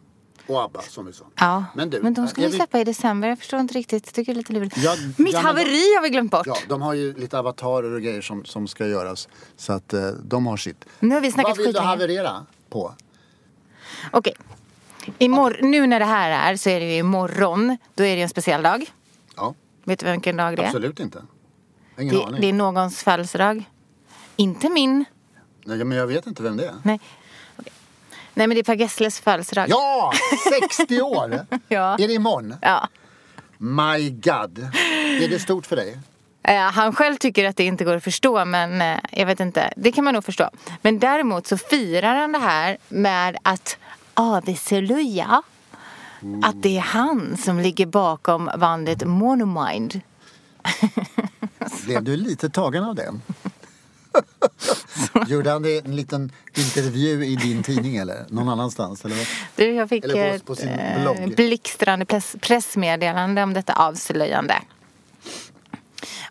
[0.48, 1.26] Och ABBA som vi sa.
[1.40, 3.28] Ja, Men du, men de är skulle vi- släppa i december.
[3.28, 4.06] Jag förstår inte riktigt.
[4.06, 4.78] Jag tycker det är lite lurigt.
[4.78, 6.48] Ja, Mitt ja, haveri har vi glömt bort.
[6.48, 9.28] Ja, de har ju lite avatarer och grejer som, som ska göras.
[9.58, 10.86] Så att eh, de har sitt.
[11.00, 12.94] Nu har vi snackat Vad vill du haverera på?
[14.12, 14.34] Okej.
[15.20, 17.78] Imor- nu när det här är så är det ju imorgon.
[17.96, 18.86] Då är det en speciell dag.
[19.36, 20.66] Ja, Vet du vilken dag det är?
[20.68, 21.22] absolut inte.
[22.00, 22.42] Ingen Det, aning.
[22.42, 23.64] det är någons födelsedag.
[24.36, 25.06] Inte min.
[25.66, 26.74] Nej, men jag vet inte vem det är.
[26.84, 27.00] Nej.
[27.58, 27.74] Okej.
[28.34, 29.66] Nej men det är Per Gessles födelsedag.
[29.70, 30.12] Ja,
[30.70, 31.46] 60 år!
[31.68, 31.94] Ja.
[32.00, 32.56] Är det imorgon?
[32.62, 32.88] Ja.
[33.58, 34.60] My God.
[35.22, 35.98] Är det stort för dig?
[36.44, 39.74] Eh, Han själv tycker att det inte går att förstå men eh, jag vet inte.
[39.78, 40.50] Det kan man nog förstå.
[40.82, 43.78] Men däremot så firar han det här med att
[44.20, 45.42] avslöja
[46.44, 50.02] att det är han som ligger bakom bandet Monomind.
[51.86, 53.14] Blev du lite tagen av det?
[55.28, 59.06] Gjorde han det en liten intervju i din tidning eller någon annanstans?
[59.06, 59.26] Eller vad?
[59.56, 61.36] Du, jag fick Eller på- ett på sin eh, blogg.
[61.36, 64.56] blixtrande press, pressmeddelande om detta avslöjande.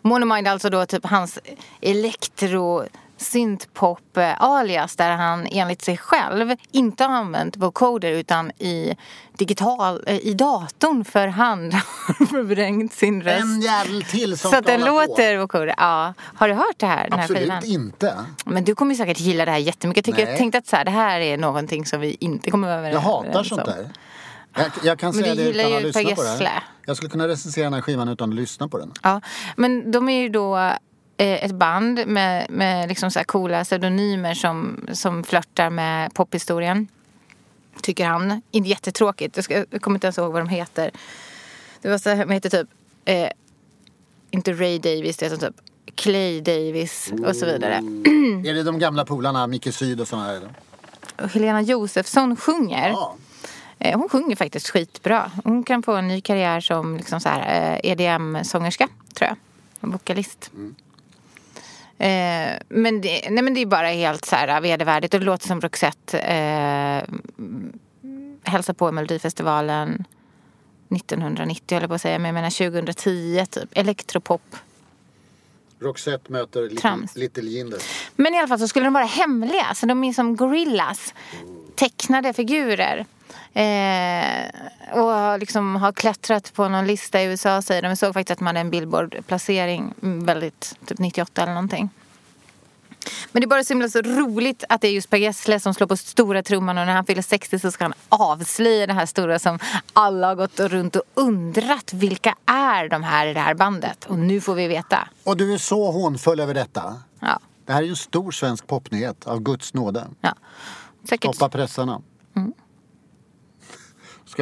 [0.01, 1.39] Monomind alltså då typ hans
[1.81, 2.83] elektro
[3.19, 8.95] syntpop eh, alias där han enligt sig själv inte har använt vocoder utan i
[9.37, 13.41] digital, eh, i datorn för hand har förvrängt sin röst.
[13.43, 15.11] En jävel till som Så att den hålla på.
[15.11, 15.75] låter vocoder.
[15.77, 16.13] Ja.
[16.19, 17.03] Har du hört det här?
[17.09, 17.63] Den här Absolut skivan?
[17.65, 18.15] inte.
[18.45, 20.07] Men du kommer säkert gilla det här jättemycket.
[20.07, 20.31] Jag, tycker, Nej.
[20.33, 22.91] jag tänkte att så här, det här är någonting som vi inte kommer över.
[22.91, 23.89] Jag hatar sånt där.
[24.55, 26.29] Jag, jag kan säga det utan att lyssna på det.
[26.29, 26.51] Gessle.
[26.85, 28.93] Jag skulle kunna recensera den här skivan utan att lyssna på den.
[29.03, 29.21] Ja,
[29.55, 30.71] men de är ju då
[31.25, 36.87] ett band med, med liksom så här coola pseudonymer som, som flörtar med pophistorien.
[37.81, 38.41] Tycker han.
[38.51, 39.35] Inte jättetråkigt.
[39.35, 40.91] Jag, ska, jag kommer inte ens ihåg vad de heter.
[41.81, 42.67] Det var så här, de heter typ,
[43.05, 43.29] eh,
[44.31, 45.55] inte Ray Davis, det heter typ
[45.95, 47.73] Clay Davis och så vidare.
[48.45, 50.35] Är det de gamla polarna, Micke Syd och såna här?
[50.35, 50.49] Eller?
[51.21, 52.89] Och Helena Josefsson sjunger.
[52.89, 53.15] Ja.
[53.79, 55.31] Eh, Hon sjunger faktiskt skitbra.
[55.43, 59.37] Hon kan få en ny karriär som liksom så här, eh, EDM-sångerska, tror jag.
[59.89, 60.51] Vokalist.
[61.99, 65.13] Eh, men, det, nej, men det är bara helt så här vedervärdigt.
[65.13, 67.03] Och det låter som Roxette eh,
[68.43, 70.05] hälsar på i Melodifestivalen
[70.95, 72.19] 1990 höll jag på att säga.
[72.19, 73.69] Men jag menar 2010 typ.
[73.71, 74.55] Elektropop.
[75.79, 77.15] Roxette möter Little, Trams.
[77.15, 77.79] Little Jinder.
[78.15, 79.73] Men i alla fall så skulle de vara hemliga.
[79.75, 81.13] Så de är som gorillas.
[81.75, 83.05] Tecknade figurer.
[83.53, 84.49] Eh,
[84.99, 87.87] och liksom har klättrat på någon lista i USA säger de.
[87.87, 89.93] Jag såg faktiskt att de hade en Billboard-placering.
[90.03, 91.89] mm, Väldigt, typ 98 eller någonting.
[93.31, 95.73] Men det är bara så himla så roligt att det är just Per Gessle som
[95.73, 99.05] slår på stora trumman och när han fyller 60 så ska han avslöja det här
[99.05, 99.59] stora som
[99.93, 104.05] alla har gått runt och undrat vilka är de här i det här bandet.
[104.05, 105.07] Och nu får vi veta.
[105.23, 106.95] Och du är så hånfull över detta.
[107.19, 110.07] Ja, Det här är ju en stor svensk popnyhet av Guds nåde.
[110.21, 110.33] ja.
[111.09, 111.35] Säkert.
[111.35, 112.01] Stoppa pressarna.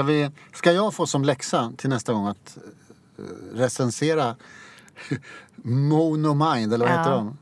[0.01, 0.05] Mm.
[0.05, 2.57] Ska, vi, ska jag få som läxa till nästa gång att
[3.19, 3.23] eh,
[3.57, 4.35] recensera
[5.55, 6.97] Monomind, eller vad Ja.
[6.99, 7.37] heter de?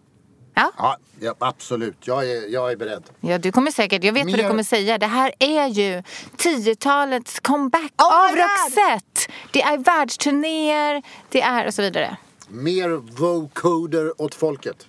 [0.53, 0.71] Ja.
[0.77, 2.07] Ja, ja, absolut.
[2.07, 3.03] Jag är, jag är beredd.
[3.19, 4.97] Ja, du kommer säkert, jag vet vad Mer- du kommer säga.
[4.97, 6.03] Det här är ju
[6.37, 8.35] 10-talets comeback Oh av!
[8.35, 9.31] Roxette.
[9.51, 12.17] Det är världsturnéer, det är och så vidare.
[12.47, 14.87] Mer vocoder åt folket.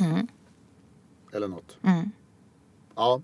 [0.00, 0.26] Mm.
[1.32, 1.76] Eller något.
[2.96, 3.20] Ja.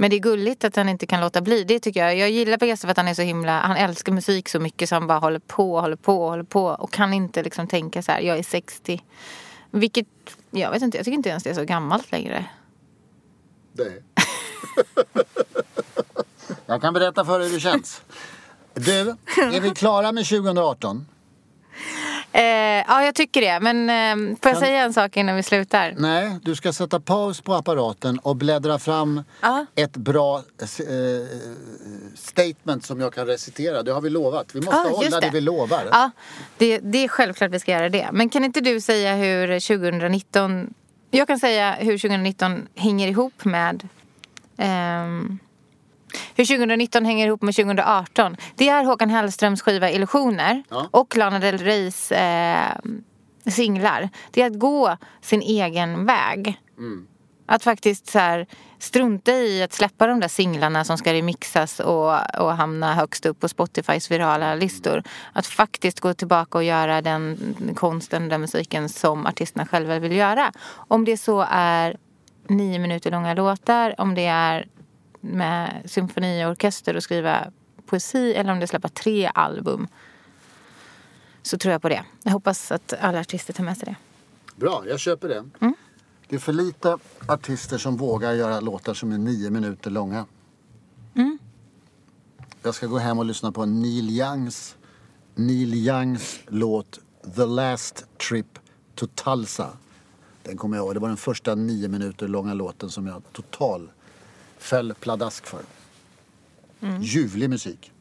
[0.00, 1.64] Men det är gulligt att han inte kan låta bli.
[1.64, 2.16] Det tycker jag.
[2.16, 4.94] Jag gillar Per för att han är så himla, han älskar musik så mycket så
[4.94, 8.20] han bara håller på, håller på, håller på och kan inte liksom tänka så här,
[8.20, 9.02] jag är 60.
[9.70, 10.06] Vilket,
[10.50, 12.44] jag vet inte, jag tycker inte ens det är så gammalt längre.
[13.72, 14.02] Nej.
[16.66, 18.02] jag kan berätta för dig hur det känns.
[18.74, 21.06] Du, är vi klara med 2018?
[22.32, 22.42] Eh,
[22.88, 23.60] ja, jag tycker det.
[23.60, 23.90] Men
[24.30, 25.94] eh, får jag säga en sak innan vi slutar?
[25.98, 29.66] Nej, du ska sätta paus på apparaten och bläddra fram Ja.
[29.74, 31.26] ett bra eh,
[32.14, 33.82] statement som jag kan recitera.
[33.82, 34.54] Det har vi lovat.
[34.54, 35.26] Vi måste just hålla det.
[35.26, 35.30] det.
[35.32, 35.88] vi lovar.
[35.92, 36.10] Ja,
[36.58, 38.08] det, det är självklart vi ska göra det.
[38.12, 40.74] Men kan inte du säga hur 2019...
[41.10, 43.88] Jag kan säga hur 2019 hänger ihop med...
[44.56, 45.38] ehm,
[46.34, 48.36] hur 2019 hänger ihop med 2018.
[48.56, 50.88] Det är Håkan Hellströms skiva Illusioner Ja.
[50.90, 52.72] och Lana Del Reys eh,
[53.46, 54.08] singlar.
[54.30, 56.60] Det är att gå sin egen väg.
[57.50, 58.46] Att faktiskt så här,
[58.78, 63.40] strunta i att släppa de där singlarna som ska remixas och, och hamna högst upp
[63.40, 65.02] på Spotifys virala listor.
[65.32, 67.36] Att faktiskt gå tillbaka och göra den
[67.76, 70.52] konsten, den musiken som artisterna själva vill göra.
[70.74, 71.96] Om det så är
[72.48, 74.66] nio minuter långa låtar, om det är
[75.20, 77.50] med symfoni och orkester och skriva
[77.86, 79.88] poesi eller om det är släppa tre album.
[81.42, 82.04] Så tror jag på det.
[82.22, 83.96] Jag hoppas att alla artister tar med sig det.
[84.56, 85.44] Bra, jag köper det.
[85.60, 85.74] Mm.
[86.28, 86.98] Det är för lite
[87.28, 90.26] artister som vågar göra låtar som är nio minuter långa.
[91.14, 91.38] Mm.
[92.62, 94.76] Jag ska gå hem och lyssna på Neil Youngs,
[95.34, 97.00] Neil Youngs låt
[97.36, 98.58] The Last Trip
[98.94, 99.70] to Tulsa.
[100.42, 100.94] Den kommer jag ihåg.
[100.94, 103.90] Det var den första nio minuter långa låten som jag total
[104.58, 105.60] föll pladask för.
[106.82, 107.02] Mm.
[107.02, 107.92] Ljuvlig musik.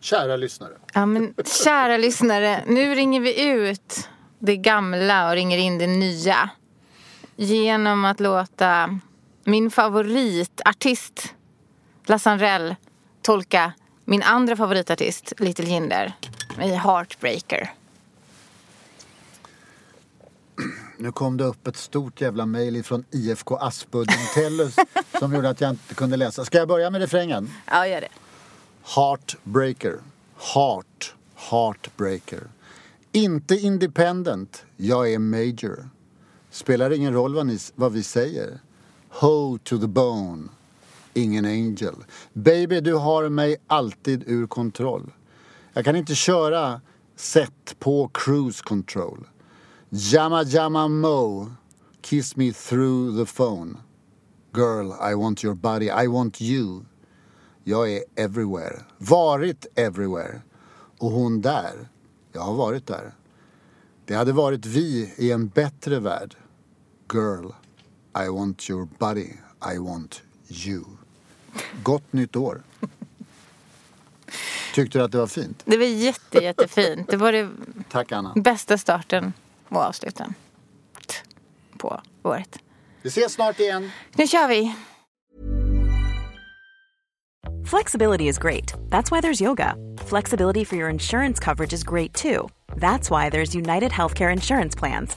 [0.00, 0.72] Kära lyssnare.
[0.94, 1.34] Ja, men
[1.64, 6.50] kära lyssnare, nu ringer vi ut det gamla och ringer in det nya.
[7.36, 9.00] Genom att låta
[9.44, 11.34] min favoritartist,
[12.06, 12.74] Lasse Anrell,
[13.22, 13.72] tolka
[14.04, 16.12] min andra favoritartist, Little Jinder,
[16.62, 17.72] i Heartbreaker.
[20.98, 24.76] Nu kom det upp ett stort jävla mejl från IFK Aspudden Tellus
[25.18, 26.44] som gjorde att jag inte kunde läsa.
[26.44, 27.50] Ska jag börja med refrängen?
[27.66, 28.08] Ja, gör det.
[28.84, 29.98] Heartbreaker.
[30.54, 31.14] Heart.
[31.34, 32.40] Heartbreaker.
[33.12, 34.64] Inte independent.
[34.76, 35.88] Jag är major.
[36.50, 38.58] Spelar ingen roll vad, ni, vad vi säger.
[39.08, 40.48] Ho to the bone.
[41.14, 41.94] Ingen angel.
[42.32, 45.12] Baby, du har mig alltid ur kontroll.
[45.72, 46.80] Jag kan inte köra
[47.16, 49.26] set på cruise control.
[49.90, 51.50] Jamma jamma mo.
[52.02, 53.78] Kiss me through the phone.
[54.52, 56.84] Girl, I want your body, I want you.
[57.64, 58.82] Jag är everywhere.
[58.98, 60.40] Varit everywhere.
[60.98, 61.88] Och hon där.
[62.32, 63.12] Jag har varit där.
[64.04, 66.34] Det hade varit vi i en bättre värld.
[67.12, 67.46] Girl,
[68.26, 69.30] I want your body,
[69.74, 70.84] I want you.
[71.82, 72.62] Gott nytt år.
[74.74, 75.62] Tyckte du att det var fint?
[75.64, 77.08] Det var jätte, jättefint.
[77.10, 77.48] Det var det
[77.90, 78.32] Tack Anna.
[78.34, 79.32] bästa starten
[79.68, 80.34] och avsluten
[81.78, 82.58] på året.
[83.02, 83.90] Vi ses snart igen.
[84.14, 84.74] Nu kör vi!
[87.66, 88.72] Flexibility is great.
[88.90, 89.74] That's why there's yoga.
[89.98, 92.48] Flexibility for your insurance coverage is great too.
[92.76, 95.16] That's why there's United Healthcare Insurance Plans.